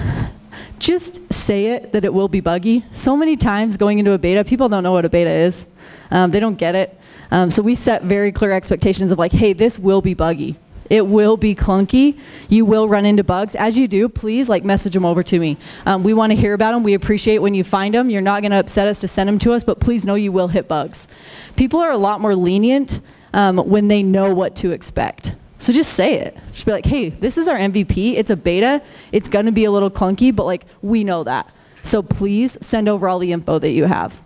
just 0.78 1.32
say 1.32 1.66
it 1.66 1.92
that 1.92 2.04
it 2.04 2.12
will 2.12 2.28
be 2.28 2.40
buggy. 2.40 2.84
So 2.92 3.16
many 3.16 3.36
times 3.36 3.76
going 3.76 3.98
into 3.98 4.12
a 4.12 4.18
beta, 4.18 4.44
people 4.44 4.68
don't 4.68 4.82
know 4.82 4.92
what 4.92 5.04
a 5.04 5.08
beta 5.08 5.30
is. 5.30 5.66
Um, 6.10 6.30
they 6.30 6.40
don't 6.40 6.56
get 6.56 6.74
it. 6.74 6.98
Um, 7.30 7.50
so 7.50 7.62
we 7.62 7.74
set 7.74 8.02
very 8.02 8.32
clear 8.32 8.52
expectations 8.52 9.12
of 9.12 9.18
like, 9.18 9.32
hey, 9.32 9.52
this 9.52 9.78
will 9.78 10.02
be 10.02 10.14
buggy. 10.14 10.58
It 10.90 11.06
will 11.06 11.38
be 11.38 11.54
clunky. 11.54 12.18
You 12.50 12.66
will 12.66 12.86
run 12.86 13.06
into 13.06 13.24
bugs. 13.24 13.54
As 13.54 13.78
you 13.78 13.88
do, 13.88 14.10
please 14.10 14.50
like 14.50 14.62
message 14.64 14.92
them 14.92 15.06
over 15.06 15.22
to 15.22 15.38
me. 15.38 15.56
Um, 15.86 16.02
we 16.02 16.12
want 16.12 16.32
to 16.32 16.36
hear 16.36 16.52
about 16.52 16.72
them. 16.72 16.82
We 16.82 16.92
appreciate 16.92 17.38
when 17.38 17.54
you 17.54 17.64
find 17.64 17.94
them. 17.94 18.10
You're 18.10 18.20
not 18.20 18.42
going 18.42 18.50
to 18.50 18.58
upset 18.58 18.88
us 18.88 19.00
to 19.00 19.08
send 19.08 19.28
them 19.28 19.38
to 19.38 19.54
us, 19.54 19.64
but 19.64 19.80
please 19.80 20.04
know 20.04 20.16
you 20.16 20.32
will 20.32 20.48
hit 20.48 20.68
bugs. 20.68 21.08
People 21.56 21.80
are 21.80 21.90
a 21.90 21.96
lot 21.96 22.20
more 22.20 22.36
lenient 22.36 23.00
um, 23.32 23.56
when 23.56 23.88
they 23.88 24.02
know 24.02 24.34
what 24.34 24.54
to 24.56 24.72
expect. 24.72 25.34
So 25.62 25.72
just 25.72 25.92
say 25.92 26.14
it. 26.14 26.36
Just 26.52 26.66
be 26.66 26.72
like, 26.72 26.84
hey, 26.84 27.10
this 27.10 27.38
is 27.38 27.46
our 27.46 27.56
MVP. 27.56 28.14
It's 28.14 28.30
a 28.30 28.36
beta. 28.36 28.82
It's 29.12 29.28
going 29.28 29.46
to 29.46 29.52
be 29.52 29.64
a 29.64 29.70
little 29.70 29.92
clunky, 29.92 30.34
but 30.34 30.44
like 30.44 30.64
we 30.82 31.04
know 31.04 31.22
that. 31.22 31.54
So 31.82 32.02
please 32.02 32.58
send 32.60 32.88
over 32.88 33.08
all 33.08 33.20
the 33.20 33.30
info 33.30 33.60
that 33.60 33.70
you 33.70 33.84
have. 33.84 34.20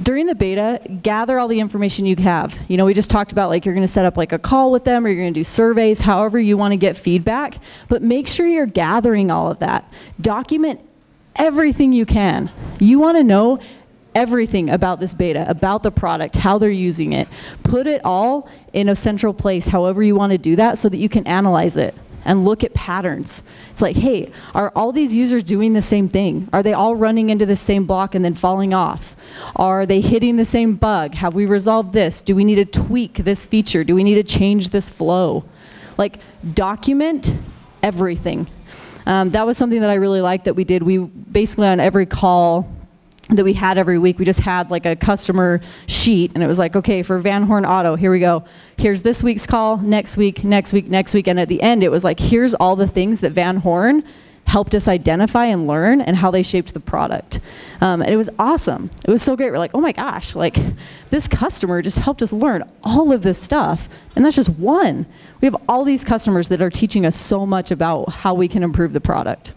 During 0.00 0.26
the 0.26 0.36
beta, 0.36 0.80
gather 1.02 1.40
all 1.40 1.48
the 1.48 1.58
information 1.58 2.06
you 2.06 2.14
have. 2.16 2.56
You 2.68 2.76
know, 2.76 2.84
we 2.84 2.94
just 2.94 3.10
talked 3.10 3.32
about 3.32 3.48
like 3.48 3.66
you're 3.66 3.74
going 3.74 3.84
to 3.84 3.92
set 3.92 4.04
up 4.04 4.16
like 4.16 4.30
a 4.30 4.38
call 4.38 4.70
with 4.70 4.84
them 4.84 5.04
or 5.04 5.08
you're 5.08 5.24
going 5.24 5.34
to 5.34 5.40
do 5.40 5.42
surveys, 5.42 5.98
however 5.98 6.38
you 6.38 6.56
want 6.56 6.70
to 6.70 6.76
get 6.76 6.96
feedback, 6.96 7.56
but 7.88 8.00
make 8.00 8.28
sure 8.28 8.46
you're 8.46 8.64
gathering 8.64 9.28
all 9.28 9.50
of 9.50 9.58
that. 9.58 9.92
Document 10.20 10.78
everything 11.34 11.92
you 11.92 12.06
can. 12.06 12.48
You 12.78 13.00
want 13.00 13.18
to 13.18 13.24
know 13.24 13.58
everything 14.14 14.70
about 14.70 15.00
this 15.00 15.14
beta, 15.14 15.48
about 15.48 15.82
the 15.82 15.90
product, 15.90 16.36
how 16.36 16.58
they're 16.58 16.70
using 16.70 17.12
it. 17.12 17.28
Put 17.62 17.86
it 17.86 18.00
all 18.04 18.48
in 18.72 18.88
a 18.88 18.96
central 18.96 19.34
place, 19.34 19.66
however 19.66 20.02
you 20.02 20.14
want 20.14 20.32
to 20.32 20.38
do 20.38 20.56
that, 20.56 20.78
so 20.78 20.88
that 20.88 20.98
you 20.98 21.08
can 21.08 21.26
analyze 21.26 21.76
it. 21.76 21.94
and 22.24 22.44
look 22.44 22.64
at 22.64 22.72
patterns. 22.74 23.42
It's 23.70 23.82
like, 23.82 23.96
hey, 23.96 24.30
are 24.54 24.72
all 24.76 24.92
these 24.92 25.14
users 25.14 25.42
doing 25.42 25.72
the 25.72 25.82
same 25.82 26.08
thing? 26.08 26.48
Are 26.52 26.62
they 26.62 26.72
all 26.72 26.94
running 26.94 27.30
into 27.30 27.46
the 27.46 27.56
same 27.56 27.84
block 27.84 28.14
and 28.14 28.24
then 28.24 28.34
falling 28.34 28.72
off? 28.72 29.16
Are 29.56 29.86
they 29.86 30.00
hitting 30.00 30.36
the 30.36 30.44
same 30.44 30.74
bug? 30.76 31.14
Have 31.14 31.34
we 31.34 31.46
resolved 31.46 31.92
this? 31.92 32.20
Do 32.20 32.36
we 32.36 32.44
need 32.44 32.56
to 32.56 32.64
tweak 32.64 33.14
this 33.14 33.44
feature? 33.44 33.84
Do 33.84 33.94
we 33.94 34.04
need 34.04 34.14
to 34.14 34.22
change 34.22 34.68
this 34.68 34.88
flow? 34.88 35.44
Like, 35.98 36.18
document 36.54 37.34
everything. 37.82 38.46
Um, 39.04 39.30
that 39.30 39.44
was 39.44 39.58
something 39.58 39.80
that 39.80 39.90
I 39.90 39.94
really 39.94 40.20
liked 40.20 40.44
that 40.44 40.54
we 40.54 40.62
did. 40.62 40.84
We 40.84 40.98
basically 40.98 41.66
on 41.66 41.80
every 41.80 42.06
call 42.06 42.71
that 43.36 43.44
we 43.44 43.52
had 43.52 43.78
every 43.78 43.98
week. 43.98 44.18
We 44.18 44.24
just 44.24 44.40
had 44.40 44.70
like 44.70 44.86
a 44.86 44.96
customer 44.96 45.60
sheet, 45.86 46.32
and 46.34 46.42
it 46.42 46.46
was 46.46 46.58
like, 46.58 46.76
okay, 46.76 47.02
for 47.02 47.18
Van 47.18 47.42
Horn 47.42 47.64
Auto, 47.64 47.96
here 47.96 48.10
we 48.10 48.20
go. 48.20 48.44
Here's 48.76 49.02
this 49.02 49.22
week's 49.22 49.46
call, 49.46 49.76
next 49.78 50.16
week, 50.16 50.44
next 50.44 50.72
week, 50.72 50.88
next 50.88 51.14
week. 51.14 51.26
And 51.26 51.38
at 51.40 51.48
the 51.48 51.60
end, 51.62 51.82
it 51.84 51.90
was 51.90 52.04
like, 52.04 52.20
here's 52.20 52.54
all 52.54 52.76
the 52.76 52.86
things 52.86 53.20
that 53.20 53.32
Van 53.32 53.58
Horn 53.58 54.04
helped 54.46 54.74
us 54.74 54.88
identify 54.88 55.46
and 55.46 55.66
learn 55.66 56.00
and 56.00 56.16
how 56.16 56.30
they 56.30 56.42
shaped 56.42 56.74
the 56.74 56.80
product. 56.80 57.40
Um, 57.80 58.02
and 58.02 58.10
it 58.10 58.16
was 58.16 58.28
awesome. 58.38 58.90
It 59.04 59.10
was 59.10 59.22
so 59.22 59.36
great. 59.36 59.50
We're 59.50 59.58
like, 59.58 59.70
oh 59.74 59.80
my 59.80 59.92
gosh, 59.92 60.34
like 60.34 60.56
this 61.10 61.28
customer 61.28 61.80
just 61.80 61.98
helped 61.98 62.22
us 62.22 62.32
learn 62.32 62.68
all 62.82 63.12
of 63.12 63.22
this 63.22 63.38
stuff. 63.38 63.88
And 64.16 64.24
that's 64.24 64.36
just 64.36 64.50
one. 64.50 65.06
We 65.40 65.46
have 65.46 65.56
all 65.68 65.84
these 65.84 66.04
customers 66.04 66.48
that 66.48 66.60
are 66.60 66.70
teaching 66.70 67.06
us 67.06 67.16
so 67.16 67.46
much 67.46 67.70
about 67.70 68.10
how 68.10 68.34
we 68.34 68.48
can 68.48 68.62
improve 68.62 68.92
the 68.92 69.00
product. 69.00 69.54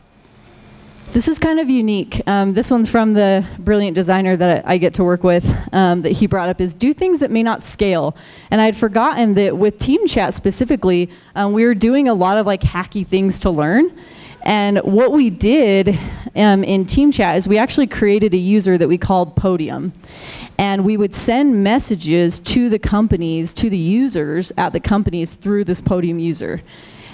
This 1.15 1.30
is 1.30 1.39
kind 1.39 1.62
of 1.62 1.69
unique. 1.69 2.21
Um, 2.28 2.54
this 2.54 2.69
one's 2.69 2.89
from 2.89 3.13
the 3.13 3.47
brilliant 3.60 3.95
designer 3.95 4.36
that 4.36 4.67
I 4.67 4.78
get 4.78 4.93
to 4.95 5.04
work 5.06 5.23
with 5.23 5.49
um, 5.73 6.01
that 6.01 6.12
he 6.12 6.28
brought 6.28 6.49
up 6.49 6.60
is 6.60 6.73
do 6.73 6.93
things 6.93 7.21
that 7.21 7.32
may 7.32 7.41
not 7.41 7.63
scale. 7.63 8.17
And 8.51 8.60
I 8.60 8.65
had 8.65 8.75
forgotten 8.75 9.34
that 9.36 9.56
with 9.56 9.78
Team 9.78 10.06
Chat 10.08 10.34
specifically, 10.34 11.10
um, 11.34 11.54
we 11.54 11.63
were 11.63 11.73
doing 11.73 12.10
a 12.10 12.13
lot 12.13 12.36
of 12.36 12.45
like 12.45 12.60
hacky 12.60 13.08
things 13.08 13.39
to 13.39 13.49
learn. 13.49 13.97
And 14.43 14.80
what 14.80 15.13
we 15.13 15.30
did 15.30 15.97
um, 16.36 16.65
in 16.65 16.86
Team 16.86 17.13
Chat 17.13 17.38
is 17.38 17.47
we 17.47 17.58
actually 17.58 17.88
created 17.88 18.34
a 18.34 18.38
user 18.38 18.78
that 18.78 18.89
we 18.89 18.97
called 18.97 19.38
Podium. 19.38 19.93
And 20.58 20.84
we 20.84 20.97
would 20.97 21.15
send 21.15 21.63
messages 21.63 22.41
to 22.41 22.67
the 22.67 22.78
companies, 22.78 23.54
to 23.54 23.69
the 23.69 23.78
users 23.78 24.51
at 24.58 24.73
the 24.73 24.82
companies 24.82 25.36
through 25.36 25.63
this 25.63 25.80
Podium 25.80 26.19
user. 26.19 26.62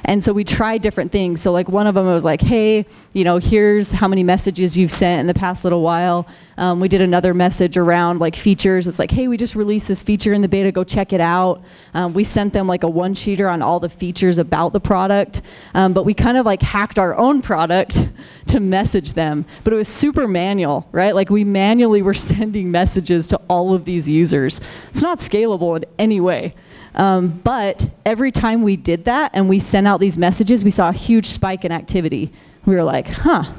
And 0.05 0.23
so 0.23 0.33
we 0.33 0.43
tried 0.43 0.81
different 0.81 1.11
things. 1.11 1.41
So 1.41 1.51
like 1.51 1.69
one 1.69 1.87
of 1.87 1.95
them 1.95 2.05
was 2.07 2.25
like, 2.25 2.41
hey, 2.41 2.85
you 3.13 3.23
know, 3.23 3.37
here's 3.37 3.91
how 3.91 4.07
many 4.07 4.23
messages 4.23 4.75
you've 4.75 4.91
sent 4.91 5.19
in 5.21 5.27
the 5.27 5.33
past 5.33 5.63
little 5.63 5.81
while. 5.81 6.27
Um, 6.57 6.79
we 6.79 6.87
did 6.87 7.01
another 7.01 7.33
message 7.33 7.77
around 7.77 8.19
like 8.19 8.35
features. 8.35 8.87
It's 8.87 8.99
like, 8.99 9.11
hey, 9.11 9.27
we 9.27 9.37
just 9.37 9.55
released 9.55 9.87
this 9.87 10.01
feature 10.01 10.33
in 10.33 10.41
the 10.41 10.47
beta. 10.47 10.71
Go 10.71 10.83
check 10.83 11.13
it 11.13 11.21
out. 11.21 11.63
Um, 11.93 12.13
we 12.13 12.23
sent 12.23 12.53
them 12.53 12.67
like 12.67 12.83
a 12.83 12.89
one 12.89 13.13
sheeter 13.13 13.51
on 13.51 13.61
all 13.61 13.79
the 13.79 13.89
features 13.89 14.37
about 14.37 14.73
the 14.73 14.79
product. 14.79 15.41
Um, 15.73 15.93
but 15.93 16.03
we 16.03 16.13
kind 16.13 16.37
of 16.37 16.45
like 16.45 16.61
hacked 16.61 16.99
our 16.99 17.15
own 17.17 17.41
product 17.41 18.07
to 18.47 18.59
message 18.59 19.13
them. 19.13 19.45
But 19.63 19.73
it 19.73 19.75
was 19.75 19.87
super 19.87 20.27
manual, 20.27 20.87
right? 20.91 21.15
Like 21.15 21.29
we 21.29 21.43
manually 21.43 22.01
were 22.01 22.13
sending 22.31 22.71
messages 22.71 23.27
to 23.27 23.37
all 23.49 23.73
of 23.73 23.85
these 23.85 24.09
users. 24.09 24.61
It's 24.89 25.01
not 25.01 25.19
scalable 25.19 25.77
in 25.77 25.85
any 25.97 26.19
way. 26.19 26.55
Um, 26.95 27.39
but 27.43 27.89
every 28.05 28.31
time 28.31 28.63
we 28.63 28.75
did 28.75 29.05
that 29.05 29.31
and 29.33 29.47
we 29.47 29.59
sent 29.59 29.87
out 29.87 29.99
these 29.99 30.17
messages, 30.17 30.63
we 30.63 30.71
saw 30.71 30.89
a 30.89 30.93
huge 30.93 31.27
spike 31.27 31.63
in 31.63 31.71
activity. 31.71 32.31
We 32.65 32.75
were 32.75 32.83
like, 32.83 33.07
huh. 33.07 33.51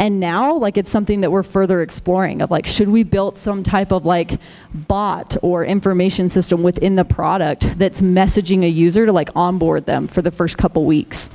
And 0.00 0.20
now, 0.20 0.54
like, 0.54 0.76
it's 0.76 0.90
something 0.90 1.22
that 1.22 1.32
we're 1.32 1.42
further 1.42 1.82
exploring 1.82 2.40
of 2.40 2.50
like, 2.50 2.66
should 2.66 2.88
we 2.88 3.02
build 3.02 3.36
some 3.36 3.64
type 3.64 3.92
of 3.92 4.06
like 4.06 4.38
bot 4.72 5.36
or 5.42 5.64
information 5.64 6.28
system 6.28 6.62
within 6.62 6.94
the 6.94 7.04
product 7.04 7.76
that's 7.78 8.00
messaging 8.00 8.62
a 8.62 8.68
user 8.68 9.06
to 9.06 9.12
like 9.12 9.30
onboard 9.34 9.86
them 9.86 10.06
for 10.06 10.22
the 10.22 10.30
first 10.30 10.56
couple 10.56 10.84
weeks? 10.84 11.30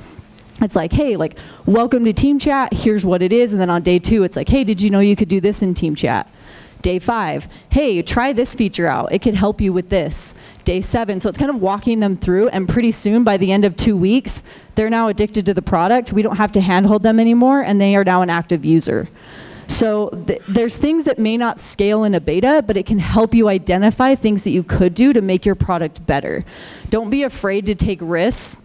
It's 0.62 0.76
like, 0.76 0.92
hey, 0.92 1.16
like, 1.16 1.36
welcome 1.66 2.04
to 2.04 2.12
Team 2.12 2.38
Chat. 2.38 2.72
Here's 2.72 3.04
what 3.04 3.20
it 3.20 3.32
is. 3.32 3.52
And 3.52 3.60
then 3.60 3.68
on 3.68 3.82
day 3.82 3.98
two, 3.98 4.22
it's 4.22 4.36
like, 4.36 4.48
hey, 4.48 4.64
did 4.64 4.80
you 4.80 4.88
know 4.88 5.00
you 5.00 5.16
could 5.16 5.28
do 5.28 5.40
this 5.40 5.60
in 5.62 5.74
Team 5.74 5.94
Chat? 5.94 6.30
Day 6.84 6.98
five, 6.98 7.48
hey, 7.70 8.02
try 8.02 8.34
this 8.34 8.52
feature 8.52 8.86
out. 8.86 9.10
It 9.10 9.22
can 9.22 9.34
help 9.34 9.58
you 9.58 9.72
with 9.72 9.88
this. 9.88 10.34
Day 10.66 10.82
seven, 10.82 11.18
so 11.18 11.30
it's 11.30 11.38
kind 11.38 11.50
of 11.50 11.62
walking 11.62 12.00
them 12.00 12.14
through, 12.14 12.48
and 12.48 12.68
pretty 12.68 12.90
soon, 12.90 13.24
by 13.24 13.38
the 13.38 13.50
end 13.52 13.64
of 13.64 13.74
two 13.74 13.96
weeks, 13.96 14.42
they're 14.74 14.90
now 14.90 15.08
addicted 15.08 15.46
to 15.46 15.54
the 15.54 15.62
product. 15.62 16.12
We 16.12 16.20
don't 16.20 16.36
have 16.36 16.52
to 16.52 16.60
handhold 16.60 17.02
them 17.02 17.18
anymore, 17.18 17.62
and 17.62 17.80
they 17.80 17.96
are 17.96 18.04
now 18.04 18.20
an 18.20 18.28
active 18.28 18.66
user. 18.66 19.08
So 19.66 20.10
th 20.26 20.42
there's 20.46 20.76
things 20.76 21.06
that 21.06 21.18
may 21.18 21.38
not 21.38 21.58
scale 21.58 22.04
in 22.04 22.14
a 22.14 22.20
beta, 22.20 22.62
but 22.66 22.76
it 22.76 22.84
can 22.84 22.98
help 22.98 23.34
you 23.34 23.48
identify 23.48 24.14
things 24.14 24.44
that 24.44 24.50
you 24.50 24.62
could 24.62 24.94
do 24.94 25.14
to 25.14 25.22
make 25.22 25.46
your 25.46 25.54
product 25.54 26.04
better. 26.04 26.44
Don't 26.90 27.08
be 27.08 27.22
afraid 27.22 27.64
to 27.64 27.74
take 27.74 27.98
risks 28.02 28.60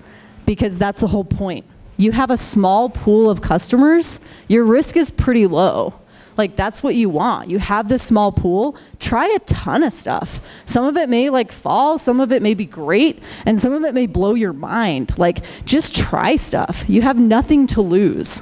because 0.45 0.77
that's 0.77 0.99
the 0.99 1.07
whole 1.07 1.23
point. 1.23 1.63
You 1.95 2.11
have 2.11 2.31
a 2.31 2.37
small 2.37 2.89
pool 2.89 3.29
of 3.29 3.39
customers, 3.39 4.19
your 4.49 4.65
risk 4.65 4.97
is 4.97 5.09
pretty 5.09 5.47
low. 5.47 5.98
Like 6.39 6.55
that's 6.55 6.81
what 6.81 6.95
you 6.95 7.09
want. 7.09 7.49
You 7.49 7.59
have 7.59 7.89
this 7.89 8.01
small 8.01 8.31
pool, 8.31 8.77
try 8.97 9.27
a 9.27 9.39
ton 9.39 9.83
of 9.83 9.91
stuff. 9.91 10.39
Some 10.65 10.85
of 10.85 10.95
it 10.95 11.09
may 11.09 11.29
like 11.29 11.51
fall, 11.51 11.97
some 11.97 12.21
of 12.21 12.31
it 12.31 12.41
may 12.41 12.53
be 12.53 12.65
great, 12.65 13.21
and 13.45 13.59
some 13.59 13.73
of 13.73 13.83
it 13.83 13.93
may 13.93 14.07
blow 14.07 14.35
your 14.35 14.53
mind. 14.53 15.17
Like 15.17 15.39
just 15.65 15.93
try 15.93 16.37
stuff. 16.37 16.85
You 16.87 17.01
have 17.01 17.19
nothing 17.19 17.67
to 17.67 17.81
lose. 17.81 18.41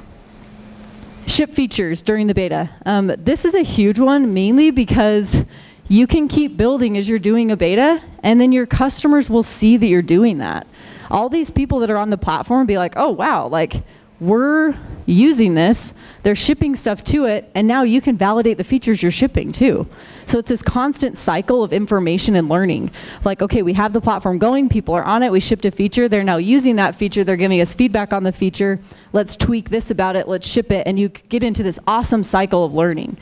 Ship 1.26 1.52
features 1.52 2.00
during 2.00 2.28
the 2.28 2.34
beta. 2.34 2.70
Um, 2.86 3.08
this 3.18 3.44
is 3.44 3.56
a 3.56 3.62
huge 3.62 3.98
one 3.98 4.32
mainly 4.32 4.70
because 4.70 5.44
you 5.88 6.06
can 6.06 6.28
keep 6.28 6.56
building 6.56 6.96
as 6.96 7.08
you're 7.08 7.18
doing 7.18 7.50
a 7.50 7.56
beta 7.56 8.00
and 8.22 8.40
then 8.40 8.52
your 8.52 8.66
customers 8.66 9.28
will 9.28 9.42
see 9.42 9.76
that 9.76 9.88
you're 9.88 10.02
doing 10.02 10.38
that. 10.38 10.68
All 11.10 11.28
these 11.28 11.50
people 11.50 11.80
that 11.80 11.90
are 11.90 11.96
on 11.96 12.10
the 12.10 12.18
platform 12.18 12.64
be 12.64 12.78
like, 12.78 12.92
oh 12.94 13.10
wow, 13.10 13.48
like 13.48 13.82
we're 14.20 14.74
using 15.06 15.54
this, 15.54 15.94
they're 16.22 16.36
shipping 16.36 16.74
stuff 16.74 17.02
to 17.04 17.24
it, 17.26 17.50
and 17.54 17.66
now 17.66 17.82
you 17.82 18.00
can 18.00 18.16
validate 18.16 18.58
the 18.58 18.64
features 18.64 19.02
you're 19.02 19.12
shipping 19.12 19.52
too. 19.52 19.86
So 20.26 20.38
it's 20.38 20.48
this 20.48 20.62
constant 20.62 21.16
cycle 21.16 21.62
of 21.62 21.72
information 21.72 22.36
and 22.36 22.48
learning. 22.48 22.90
Like, 23.24 23.40
okay, 23.40 23.62
we 23.62 23.72
have 23.74 23.92
the 23.92 24.00
platform 24.00 24.38
going, 24.38 24.68
people 24.68 24.94
are 24.94 25.04
on 25.04 25.22
it, 25.22 25.32
we 25.32 25.40
shipped 25.40 25.64
a 25.64 25.70
feature, 25.70 26.08
they're 26.08 26.24
now 26.24 26.36
using 26.36 26.76
that 26.76 26.94
feature, 26.94 27.24
they're 27.24 27.36
giving 27.36 27.60
us 27.60 27.72
feedback 27.72 28.12
on 28.12 28.24
the 28.24 28.32
feature, 28.32 28.80
let's 29.12 29.36
tweak 29.36 29.70
this 29.70 29.90
about 29.90 30.16
it, 30.16 30.28
let's 30.28 30.46
ship 30.46 30.70
it, 30.72 30.86
and 30.86 30.98
you 30.98 31.08
get 31.08 31.42
into 31.42 31.62
this 31.62 31.78
awesome 31.86 32.24
cycle 32.24 32.64
of 32.64 32.74
learning. 32.74 33.16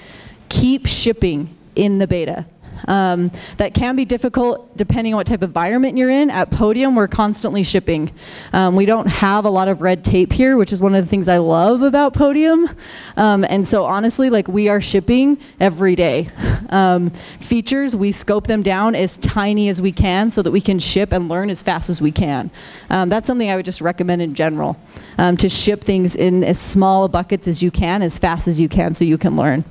Keep 0.49 0.87
shipping 0.87 1.55
in 1.75 1.99
the 1.99 2.07
beta. 2.07 2.47
Um, 2.87 3.31
that 3.57 3.75
can 3.75 3.97
be 3.97 4.05
difficult 4.05 4.77
depending 4.77 5.15
on 5.15 5.19
what 5.19 5.27
type 5.27 5.43
of 5.43 5.51
environment 5.51 5.97
you're 5.97 6.11
in. 6.11 6.31
At 6.31 6.51
Podium, 6.51 6.95
we're 6.95 7.09
constantly 7.09 7.63
shipping. 7.63 8.13
Um, 8.53 8.77
we 8.77 8.87
don't 8.87 9.07
have 9.07 9.45
a 9.45 9.51
lot 9.51 9.69
of 9.69 9.81
red 9.81 10.05
tape 10.05 10.33
here, 10.33 10.57
which 10.57 10.73
is 10.73 10.81
one 10.81 10.95
of 10.95 11.05
the 11.05 11.09
things 11.09 11.29
I 11.29 11.39
love 11.39 11.83
about 11.83 12.15
Podium. 12.15 12.69
Um, 13.17 13.45
and 13.45 13.67
so 13.67 13.85
honestly, 13.85 14.31
like 14.31 14.49
we 14.49 14.69
are 14.69 14.81
shipping 14.81 15.39
every 15.61 15.97
day. 15.97 16.31
Um, 16.71 17.11
features, 17.41 17.97
we 17.97 18.13
scope 18.13 18.47
them 18.47 18.63
down 18.63 18.95
as 18.95 19.17
tiny 19.17 19.69
as 19.69 19.81
we 19.81 19.93
can 19.93 20.31
so 20.31 20.43
that 20.43 20.51
we 20.51 20.61
can 20.61 20.79
ship 20.79 21.13
and 21.13 21.29
learn 21.29 21.51
as 21.51 21.63
fast 21.63 21.89
as 21.89 22.03
we 22.03 22.13
can. 22.13 22.51
Um, 22.91 23.09
that's 23.09 23.27
something 23.27 23.51
I 23.51 23.57
would 23.57 23.65
just 23.65 23.81
recommend 23.81 24.23
in 24.23 24.35
general, 24.35 24.79
um, 25.19 25.37
to 25.39 25.49
ship 25.49 25.83
things 25.83 26.17
in 26.17 26.45
as 26.45 26.59
small 26.59 27.09
buckets 27.09 27.49
as 27.49 27.63
you 27.63 27.71
can, 27.71 28.03
as 28.03 28.19
fast 28.19 28.49
as 28.49 28.61
you 28.61 28.69
can 28.69 28.95
so 28.95 29.05
you 29.05 29.19
can 29.19 29.37
learn. 29.37 29.65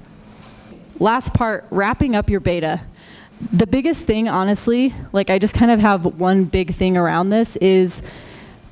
Last 0.99 1.33
part, 1.33 1.67
wrapping 1.71 2.15
up 2.15 2.29
your 2.29 2.39
beta 2.39 2.81
the 3.51 3.67
biggest 3.67 4.05
thing, 4.05 4.27
honestly, 4.27 4.93
like 5.11 5.29
I 5.29 5.39
just 5.39 5.53
kind 5.53 5.71
of 5.71 5.79
have 5.79 6.05
one 6.05 6.45
big 6.45 6.73
thing 6.73 6.97
around 6.97 7.29
this 7.29 7.55
is 7.57 8.01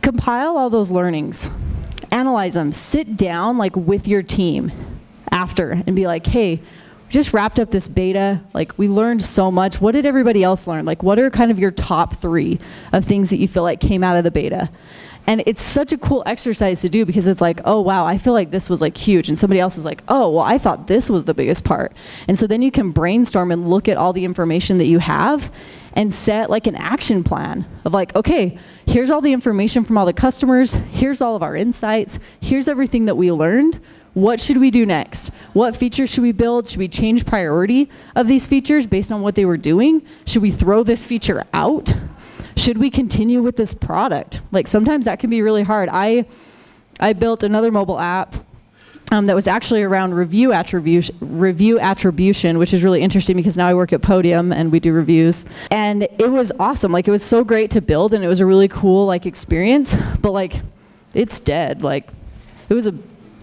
compile 0.02 0.58
all 0.58 0.70
those 0.70 0.92
learnings, 0.92 1.50
analyze 2.12 2.54
them, 2.54 2.72
sit 2.72 3.18
down 3.18 3.58
like 3.58 3.76
with 3.76 4.08
your 4.08 4.24
team 4.24 4.72
after 5.32 5.72
and 5.72 5.96
be 5.96 6.08
like, 6.08 6.26
hey, 6.26 6.56
we 6.56 7.10
just 7.10 7.34
wrapped 7.34 7.60
up 7.60 7.72
this 7.72 7.88
beta. 7.88 8.42
Like 8.54 8.78
we 8.78 8.88
learned 8.88 9.22
so 9.22 9.52
much. 9.52 9.82
What 9.82 9.94
did 9.94 10.06
everybody 10.06 10.44
else 10.44 10.66
learn? 10.68 10.86
Like 10.86 11.04
what 11.04 11.20
are 11.20 11.30
kind 11.30 11.52
of 11.52 11.60
your 11.60 11.72
top 11.72 12.16
three 12.18 12.60
of 12.94 13.06
things 13.06 13.30
that 13.32 13.38
you 13.38 13.48
feel 13.48 13.64
like 13.64 13.80
came 13.80 14.04
out 14.04 14.16
of 14.16 14.24
the 14.24 14.32
beta? 14.32 14.70
And 15.26 15.42
it's 15.46 15.62
such 15.62 15.94
a 15.94 15.98
cool 15.98 16.24
exercise 16.26 16.82
to 16.82 16.90
do 16.90 17.06
because 17.06 17.28
it's 17.28 17.42
like, 17.42 17.62
oh 17.64 17.80
wow, 17.80 18.06
I 18.06 18.18
feel 18.18 18.34
like 18.34 18.52
this 18.52 18.70
was 18.70 18.82
like 18.82 18.98
huge. 18.98 19.30
And 19.30 19.40
somebody 19.40 19.60
else 19.60 19.78
is 19.78 19.86
like, 19.86 20.04
oh, 20.08 20.30
well, 20.30 20.44
I 20.44 20.58
thought 20.58 20.88
this 20.88 21.10
was 21.10 21.26
the 21.26 21.34
biggest 21.34 21.64
part. 21.64 21.94
And 22.28 22.38
so 22.38 22.46
then 22.46 22.62
you 22.62 22.72
can 22.72 22.92
brainstorm 22.92 23.52
and 23.52 23.70
look 23.70 23.88
at 23.88 23.98
all 23.98 24.12
the 24.12 24.26
information 24.26 24.78
that 24.80 24.88
you 24.88 25.00
have 25.00 25.52
and 25.94 26.14
set 26.14 26.50
like 26.50 26.68
an 26.68 26.76
action 26.76 27.24
plan 27.24 27.66
of 27.86 27.94
like, 27.94 28.16
okay, 28.16 28.58
here's 28.86 29.12
all 29.12 29.22
the 29.22 29.32
information 29.32 29.84
from 29.84 29.98
all 29.98 30.06
the 30.06 30.14
customers, 30.14 30.74
here's 30.74 31.22
all 31.22 31.36
of 31.36 31.44
our 31.44 31.56
insights, 31.56 32.20
here's 32.42 32.68
everything 32.68 33.06
that 33.06 33.16
we 33.16 33.32
learned. 33.32 33.80
What 34.14 34.40
should 34.40 34.58
we 34.58 34.70
do 34.70 34.86
next? 34.86 35.30
What 35.54 35.76
features 35.76 36.12
should 36.12 36.22
we 36.22 36.34
build? 36.34 36.68
Should 36.68 36.78
we 36.78 36.88
change 36.88 37.26
priority 37.26 37.90
of 38.16 38.28
these 38.28 38.46
features 38.46 38.86
based 38.86 39.12
on 39.12 39.22
what 39.22 39.34
they 39.34 39.46
were 39.46 39.58
doing? 39.58 40.04
Should 40.26 40.44
we 40.44 40.52
throw 40.52 40.84
this 40.84 41.04
feature 41.04 41.46
out? 41.52 41.96
Should 42.56 42.78
we 42.78 42.90
continue 42.90 43.42
with 43.42 43.56
this 43.56 43.74
product? 43.74 44.42
Like 44.52 44.68
sometimes 44.68 45.06
that 45.06 45.20
can 45.20 45.30
be 45.30 45.42
really 45.42 45.64
hard. 45.64 45.90
I, 45.92 46.26
I 47.00 47.14
built 47.14 47.44
another 47.44 47.72
mobile 47.72 48.00
app 48.00 48.36
um, 49.12 49.26
that 49.28 49.36
was 49.36 49.48
actually 49.48 49.84
around 49.84 50.14
review 50.14 50.54
attribution, 50.54 51.16
review 51.20 51.80
attribution, 51.80 52.58
which 52.58 52.74
is 52.74 52.84
really 52.84 53.02
interesting 53.02 53.36
because 53.36 53.58
now 53.58 53.68
I 53.68 53.74
work 53.74 53.94
at 53.94 54.02
Podium 54.02 54.52
and 54.52 54.72
we 54.72 54.80
do 54.80 54.94
reviews. 54.94 55.46
And 55.70 56.04
it 56.04 56.32
was 56.32 56.52
awesome. 56.60 56.92
Like 56.92 57.08
it 57.08 57.12
was 57.12 57.24
so 57.24 57.44
great 57.44 57.72
to 57.72 57.82
build 57.82 58.14
and 58.14 58.24
it 58.24 58.28
was 58.28 58.40
a 58.40 58.46
really 58.46 58.68
cool 58.68 59.06
like 59.06 59.26
experience. 59.26 59.96
But 60.22 60.32
like 60.32 60.62
it's 61.14 61.40
dead. 61.40 61.84
Like, 61.84 62.08
it 62.70 62.74
was 62.74 62.88
a 62.88 62.94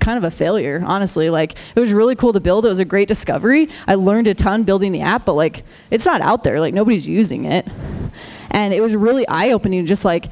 kind 0.00 0.18
of 0.18 0.24
a 0.24 0.30
failure, 0.30 0.82
honestly. 0.84 1.30
Like, 1.30 1.52
it 1.74 1.80
was 1.80 1.92
really 1.92 2.16
cool 2.16 2.32
to 2.32 2.40
build. 2.40 2.64
It 2.64 2.68
was 2.68 2.78
a 2.78 2.84
great 2.84 3.08
discovery. 3.08 3.68
I 3.86 3.94
learned 3.94 4.26
a 4.26 4.34
ton 4.34 4.64
building 4.64 4.92
the 4.92 5.02
app, 5.02 5.24
but 5.24 5.34
like, 5.34 5.64
it's 5.90 6.06
not 6.06 6.20
out 6.20 6.44
there. 6.44 6.60
Like, 6.60 6.74
nobody's 6.74 7.06
using 7.06 7.44
it. 7.44 7.66
And 8.50 8.74
it 8.74 8.80
was 8.80 8.96
really 8.96 9.26
eye 9.28 9.50
opening, 9.50 9.86
just 9.86 10.04
like, 10.04 10.26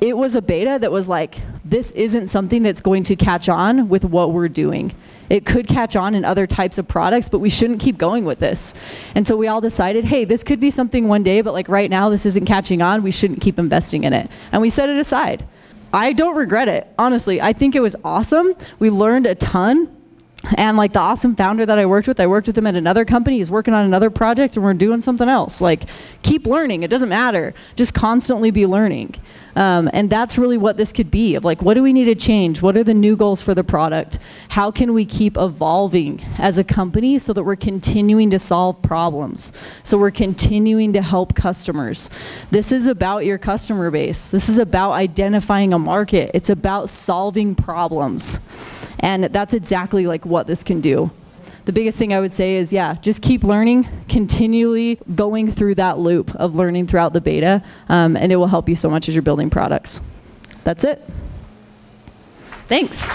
it 0.00 0.16
was 0.16 0.36
a 0.36 0.42
beta 0.42 0.78
that 0.80 0.90
was 0.90 1.08
like, 1.08 1.40
this 1.64 1.90
isn't 1.92 2.28
something 2.28 2.62
that's 2.62 2.80
going 2.80 3.04
to 3.04 3.16
catch 3.16 3.48
on 3.48 3.88
with 3.88 4.04
what 4.04 4.32
we're 4.32 4.48
doing. 4.48 4.92
It 5.30 5.46
could 5.46 5.66
catch 5.66 5.96
on 5.96 6.14
in 6.14 6.24
other 6.24 6.46
types 6.46 6.78
of 6.78 6.86
products, 6.86 7.28
but 7.28 7.38
we 7.38 7.48
shouldn't 7.48 7.80
keep 7.80 7.96
going 7.96 8.24
with 8.24 8.38
this. 8.38 8.74
And 9.14 9.26
so 9.26 9.36
we 9.36 9.46
all 9.48 9.60
decided, 9.60 10.04
hey, 10.04 10.24
this 10.24 10.44
could 10.44 10.60
be 10.60 10.70
something 10.70 11.08
one 11.08 11.22
day, 11.22 11.40
but 11.40 11.54
like 11.54 11.68
right 11.68 11.88
now, 11.88 12.10
this 12.10 12.26
isn't 12.26 12.44
catching 12.44 12.82
on. 12.82 13.02
We 13.02 13.10
shouldn't 13.10 13.40
keep 13.40 13.58
investing 13.58 14.04
in 14.04 14.12
it. 14.12 14.30
And 14.52 14.60
we 14.60 14.68
set 14.68 14.90
it 14.90 14.98
aside. 14.98 15.46
I 15.92 16.12
don't 16.12 16.36
regret 16.36 16.68
it, 16.68 16.86
honestly. 16.98 17.40
I 17.40 17.52
think 17.52 17.76
it 17.76 17.80
was 17.80 17.96
awesome. 18.04 18.54
We 18.78 18.90
learned 18.90 19.26
a 19.26 19.36
ton. 19.36 19.94
And 20.56 20.76
like 20.76 20.92
the 20.92 21.00
awesome 21.00 21.34
founder 21.34 21.64
that 21.66 21.78
I 21.78 21.86
worked 21.86 22.08
with, 22.08 22.20
I 22.20 22.26
worked 22.26 22.46
with 22.46 22.58
him 22.58 22.66
at 22.66 22.74
another 22.74 23.04
company. 23.04 23.38
He's 23.38 23.50
working 23.50 23.74
on 23.74 23.84
another 23.84 24.10
project, 24.10 24.56
and 24.56 24.64
we're 24.64 24.74
doing 24.74 25.00
something 25.00 25.28
else. 25.28 25.60
Like, 25.60 25.84
keep 26.22 26.46
learning. 26.46 26.82
It 26.82 26.90
doesn't 26.90 27.08
matter. 27.08 27.54
Just 27.76 27.94
constantly 27.94 28.50
be 28.50 28.66
learning. 28.66 29.14
Um, 29.56 29.88
and 29.92 30.10
that's 30.10 30.36
really 30.36 30.58
what 30.58 30.76
this 30.76 30.92
could 30.92 31.10
be 31.10 31.36
of 31.36 31.44
like, 31.44 31.62
what 31.62 31.74
do 31.74 31.82
we 31.82 31.92
need 31.92 32.06
to 32.06 32.14
change? 32.14 32.60
What 32.60 32.76
are 32.76 32.82
the 32.82 32.94
new 32.94 33.16
goals 33.16 33.40
for 33.40 33.54
the 33.54 33.62
product? 33.62 34.18
How 34.48 34.70
can 34.70 34.92
we 34.94 35.04
keep 35.04 35.36
evolving 35.36 36.20
as 36.38 36.58
a 36.58 36.64
company 36.64 37.18
so 37.18 37.32
that 37.32 37.44
we're 37.44 37.54
continuing 37.56 38.30
to 38.30 38.38
solve 38.38 38.82
problems? 38.82 39.52
So 39.84 39.96
we're 39.96 40.10
continuing 40.10 40.92
to 40.94 41.02
help 41.02 41.36
customers. 41.36 42.10
This 42.50 42.72
is 42.72 42.88
about 42.88 43.24
your 43.24 43.38
customer 43.38 43.90
base. 43.90 44.28
This 44.28 44.48
is 44.48 44.58
about 44.58 44.92
identifying 44.92 45.72
a 45.72 45.78
market. 45.78 46.32
It's 46.34 46.50
about 46.50 46.88
solving 46.88 47.54
problems. 47.54 48.40
And 49.04 49.24
that's 49.24 49.54
exactly 49.54 50.08
like 50.08 50.26
what 50.26 50.48
this 50.48 50.64
can 50.64 50.80
do 50.80 51.12
the 51.64 51.72
biggest 51.72 51.96
thing 51.96 52.12
I 52.12 52.20
would 52.20 52.32
say 52.32 52.56
is, 52.56 52.72
yeah, 52.72 52.94
just 53.00 53.22
keep 53.22 53.42
learning, 53.42 53.88
continually 54.08 54.98
going 55.14 55.50
through 55.50 55.76
that 55.76 55.98
loop 55.98 56.34
of 56.34 56.54
learning 56.54 56.86
throughout 56.88 57.12
the 57.12 57.20
beta, 57.20 57.62
um, 57.88 58.16
and 58.16 58.30
it 58.30 58.36
will 58.36 58.46
help 58.46 58.68
you 58.68 58.74
so 58.74 58.90
much 58.90 59.08
as 59.08 59.14
you're 59.14 59.22
building 59.22 59.50
products. 59.50 60.00
That's 60.64 60.84
it. 60.84 61.02
Thanks. 62.68 63.10